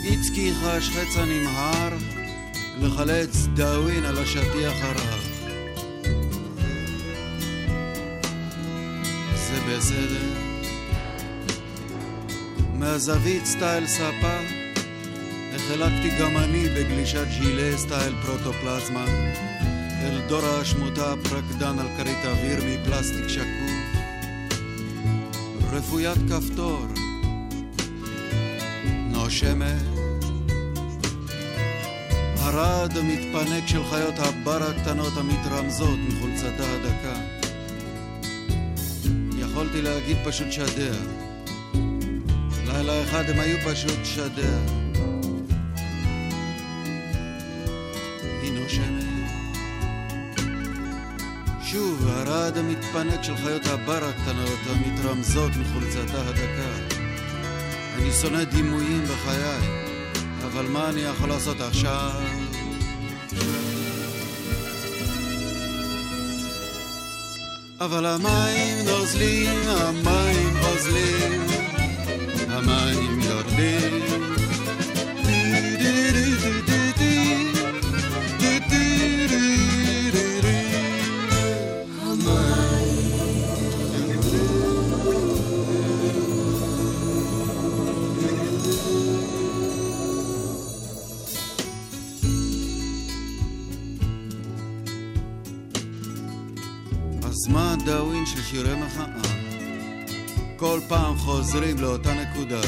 איצקי 0.03 0.51
חש 0.53 0.89
חצה 0.89 1.25
נמהר 1.25 2.22
לחלץ 2.81 3.47
דאווין 3.55 4.05
על 4.05 4.17
השטיח 4.17 4.73
הרב. 4.81 5.29
זה 9.35 9.59
בסדר. 9.69 10.43
מהזווית 12.73 13.45
סטייל 13.45 13.87
ספה 13.87 14.37
החלקתי 15.55 16.09
גם 16.19 16.37
אני 16.37 16.69
בגלישת 16.69 17.27
ז'ילה 17.39 17.77
סטייל 17.77 18.13
פרוטופלזמה 18.25 19.05
אל 20.01 20.21
דור 20.27 20.45
השמוטה 20.45 21.13
פרקדן 21.23 21.79
על 21.79 21.87
כרית 21.97 22.25
אוויר 22.25 22.59
מפלסטיק 22.65 23.27
שקוף 23.27 23.73
רפוית 25.71 26.17
כפתור 26.29 26.87
נושמת 29.11 29.92
הרד 32.43 32.97
המתפנק 32.97 33.67
של 33.67 33.83
חיות 33.89 34.13
הבר 34.19 34.63
הקטנות 34.63 35.17
המתרמזות 35.17 35.99
מחולצתה 36.07 36.63
הדקה. 36.73 37.19
יכולתי 39.37 39.81
להגיד 39.81 40.17
פשוט 40.25 40.51
שדע 40.51 40.91
לילה 42.67 43.03
אחד 43.03 43.29
הם 43.29 43.39
היו 43.39 43.57
פשוט 43.71 43.99
שדע 44.03 44.57
היא 48.41 48.51
נושמת 48.59 49.03
שוב 51.61 52.07
הרעד 52.07 52.57
המתפנק 52.57 53.23
של 53.23 53.37
חיות 53.37 53.65
הבר 53.65 54.05
הקטנות 54.05 54.59
המתרמזות 54.69 55.51
מחולצתה 55.55 56.21
הדקה. 56.29 56.97
אני 57.97 58.11
שונא 58.11 58.43
דימויים 58.43 59.03
בחיי 59.03 59.92
אבל 60.53 60.65
מה 60.67 60.89
אני 60.89 61.01
יכול 61.01 61.29
לעשות 61.29 61.61
עכשיו? 61.61 62.11
אבל 67.79 68.05
המים 68.05 68.85
נוזלים, 68.85 69.59
המים 69.67 70.55
אוזלים, 70.57 71.41
המים 72.49 73.19
יורדים. 73.21 74.42
שירי 98.53 98.75
מחאה? 98.75 99.05
כל 100.55 100.79
פעם 100.87 101.17
חוזרים 101.17 101.77
לאותה 101.79 102.13
נקודה, 102.13 102.61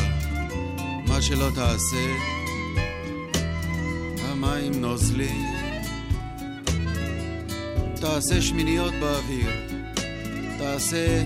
מה 1.07 1.21
שלא 1.21 1.49
תעשה, 1.55 2.15
המים 4.19 4.81
נוזלים. 4.81 5.45
תעשה 7.95 8.41
שמיניות 8.41 8.93
באוויר, 8.93 9.49
תעשה 10.57 11.23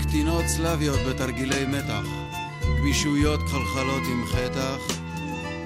קטינות 0.00 0.44
סלביות 0.46 1.00
בתרגילי 1.08 1.66
מתח, 1.66 2.04
גמישויות 2.78 3.40
חלחלות 3.40 4.02
עם 4.12 4.26
חטח, 4.26 4.98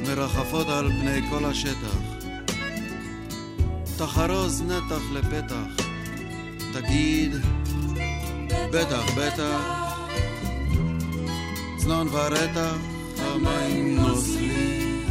מרחפות 0.07 0.69
על 0.69 0.89
פני 0.89 1.31
כל 1.31 1.45
השטח. 1.45 1.99
תחרוז 3.97 4.63
נתח 4.63 5.03
לפתח, 5.13 5.85
תגיד, 6.73 7.33
בטח, 8.72 9.04
בטח, 9.18 9.62
צנון 11.78 12.08
ורתח, 12.12 12.76
המים 13.18 13.96
נוזלים. 13.96 15.04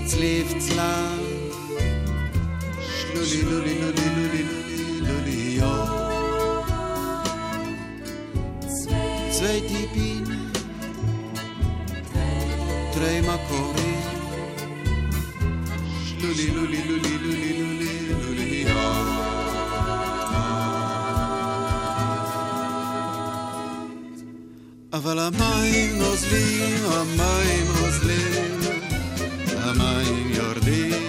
צליף, 0.07 0.53
צלב, 0.59 1.21
שלולי, 2.85 3.43
לולי, 3.45 3.81
לולי, 3.81 4.11
לולי, 4.17 4.43
לולי, 4.43 5.01
לולי, 5.01 5.59
יום. 5.61 5.89
צווי 9.31 9.61
טיפין, 9.61 10.25
תרי 12.93 13.21
מקורי, 13.21 13.68
אבל 25.00 25.20
המים 25.20 25.98
נוזלים, 25.98 26.84
המים 26.86 27.68
נוזלים, 27.68 28.60
המים 29.58 30.32
יורדים. 30.34 31.09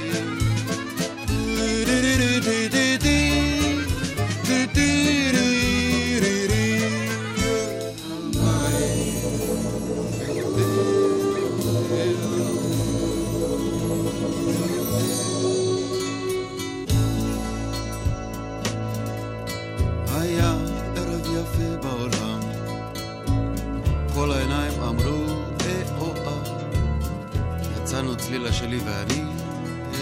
יצאנו 28.31 28.44
צלילה 28.44 28.52
שלי 28.52 28.78
ואני, 28.78 29.23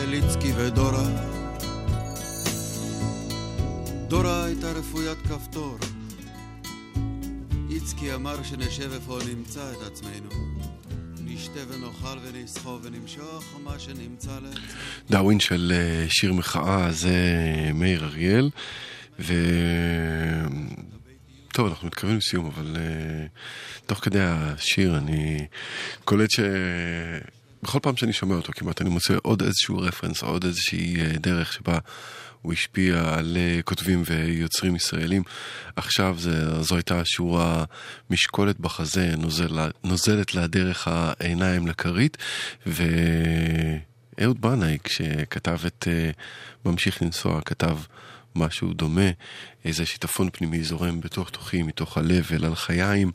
אליצקי 0.03 0.53
ודורה. 0.57 1.09
דורה 4.09 4.45
הייתה 4.45 4.73
רפוית 4.73 5.19
כפתור. 5.19 5.79
איצקי 7.71 8.15
אמר 8.15 8.43
שנשב 8.43 8.93
איפה 8.93 9.19
נמצא 9.29 9.73
את 9.73 9.93
עצמנו. 9.93 10.31
נשתה 11.25 11.61
ונאכל 11.69 12.19
ונסחוב 12.23 12.81
ונמשוך 12.85 13.45
מה 13.65 13.79
שנמצא 13.79 14.39
לעצמנו. 14.43 14.67
דאווין 15.11 15.41
של 15.41 15.73
אה, 15.75 16.07
שיר 16.09 16.33
מחאה 16.33 16.93
זה 16.93 17.17
מאיר 17.75 18.05
אריאל, 18.05 18.51
ו... 19.21 19.33
טוב, 21.53 21.67
אנחנו 21.67 21.87
מתקרבים 21.87 22.17
לסיום, 22.17 22.47
אבל 22.47 22.77
uh, 22.77 23.87
תוך 23.87 23.99
כדי 23.99 24.21
השיר 24.23 24.99
אני 24.99 25.47
קולט 26.05 26.31
שבכל 27.63 27.79
פעם 27.83 27.97
שאני 27.97 28.13
שומע 28.13 28.35
אותו 28.35 28.53
כמעט 28.53 28.81
אני 28.81 28.91
מוצא 28.91 29.15
עוד 29.23 29.43
איזשהו 29.43 29.79
רפרנס, 29.79 30.23
עוד 30.23 30.45
איזושהי 30.45 30.97
uh, 30.97 31.19
דרך 31.19 31.53
שבה 31.53 31.79
הוא 32.43 32.53
השפיע 32.53 33.15
על 33.15 33.37
uh, 33.37 33.63
כותבים 33.63 34.03
ויוצרים 34.07 34.77
ישראלים. 34.77 35.23
עכשיו 35.77 36.17
זה, 36.19 36.63
זו 36.63 36.75
הייתה 36.75 37.05
שורה 37.05 37.65
משקולת 38.11 38.61
בחזה, 38.61 39.15
נוזל, 39.17 39.59
נוזלת 39.85 40.35
לה 40.35 40.47
דרך 40.47 40.89
העיניים 40.91 41.67
לכרית, 41.67 42.17
ואהוד 42.67 44.41
בנאי, 44.41 44.79
כשכתב 44.85 45.59
את 45.67 45.89
uh, 45.89 46.69
ממשיך 46.69 47.03
לנסוע, 47.03 47.41
כתב 47.41 47.79
משהו 48.37 48.73
דומה, 48.73 49.11
איזה 49.65 49.87
שיטפון 49.87 50.29
פנימי 50.33 50.63
זורם 50.63 51.01
בתוך 51.01 51.31
תוכי, 51.31 51.63
מתוך 51.63 51.99
הלב 51.99 52.29
אל 52.33 52.45
הלחיים. 52.45 53.11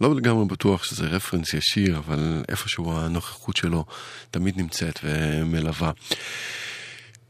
לא 0.00 0.16
לגמרי 0.16 0.44
בטוח 0.44 0.84
שזה 0.84 1.06
רפרנס 1.06 1.54
ישיר, 1.54 1.98
אבל 1.98 2.42
איפשהו 2.48 2.98
הנוכחות 2.98 3.56
שלו 3.56 3.84
תמיד 4.30 4.56
נמצאת 4.56 5.00
ומלווה. 5.04 5.90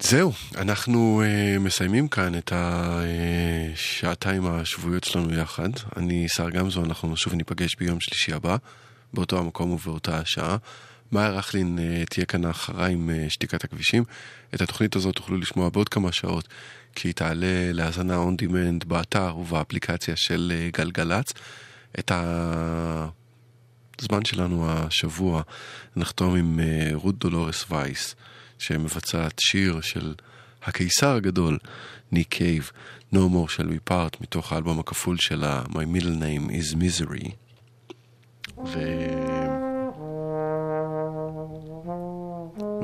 זהו, 0.01 0.33
אנחנו 0.57 1.23
uh, 1.23 1.59
מסיימים 1.59 2.09
כאן 2.09 2.39
את 2.39 2.53
השעתיים 2.55 4.47
השבועיות 4.47 5.05
שלנו 5.05 5.35
יחד. 5.35 5.69
אני 5.97 6.29
שר 6.29 6.51
גמזו, 6.51 6.85
אנחנו 6.85 7.13
נשוב 7.13 7.33
וניפגש 7.33 7.75
ביום 7.75 8.01
שלישי 8.01 8.33
הבא, 8.33 8.57
באותו 9.13 9.39
המקום 9.39 9.71
ובאותה 9.71 10.19
השעה. 10.19 10.57
מאיה 11.13 11.31
רכלין 11.31 11.79
uh, 11.79 12.09
תהיה 12.09 12.27
כאן 12.27 12.45
אחריי 12.45 12.93
עם 12.93 13.11
uh, 13.11 13.31
שתיקת 13.31 13.65
הכבישים. 13.65 14.05
את 14.55 14.61
התוכנית 14.61 14.97
הזאת 14.97 15.17
תוכלו 15.17 15.37
לשמוע 15.37 15.69
בעוד 15.69 15.89
כמה 15.89 16.13
שעות, 16.13 16.49
כי 16.95 17.09
היא 17.09 17.15
תעלה 17.15 17.73
להאזנה 17.73 18.25
demand 18.43 18.85
באתר 18.87 19.37
ובאפליקציה 19.37 20.17
של 20.17 20.53
uh, 20.53 20.79
גלגלצ. 20.79 21.33
את 21.99 22.13
הזמן 23.99 24.25
שלנו 24.25 24.71
השבוע 24.71 25.43
נחתום 25.97 26.37
עם 26.37 26.61
אה, 26.61 26.95
רות 26.95 27.19
דולורס 27.19 27.65
וייס. 27.71 28.15
שמבצעת 28.59 29.39
שיר 29.39 29.81
של 29.81 30.15
הקיסר 30.63 31.15
הגדול, 31.17 31.59
ניק 32.13 32.29
קייב, 32.29 32.71
No 33.15 33.17
More 33.17 33.51
Shall 33.51 33.69
We 33.69 33.91
Part, 33.91 34.17
מתוך 34.21 34.53
האלבום 34.53 34.79
הכפול 34.79 35.17
שלה, 35.19 35.63
My 35.69 35.97
Middle 35.97 36.21
Name 36.21 36.51
is 36.51 36.77
Misery. 36.77 37.31
ו... 38.67 38.79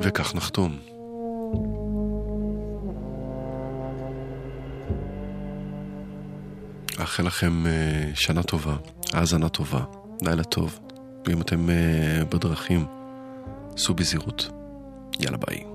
וכך 0.01 0.35
נחתום. 0.35 0.92
אאחל 7.01 7.23
לכם 7.23 7.63
uh, 7.65 8.15
שנה 8.15 8.43
טובה, 8.43 8.75
האזנה 9.13 9.49
טובה, 9.49 9.83
לילה 10.21 10.43
טוב, 10.43 10.79
ואם 11.27 11.41
אתם 11.41 11.69
uh, 11.69 12.25
בדרכים, 12.25 12.85
סעו 13.77 13.95
בזהירות. 13.95 14.49
יאללה 15.19 15.37
ביי. 15.37 15.72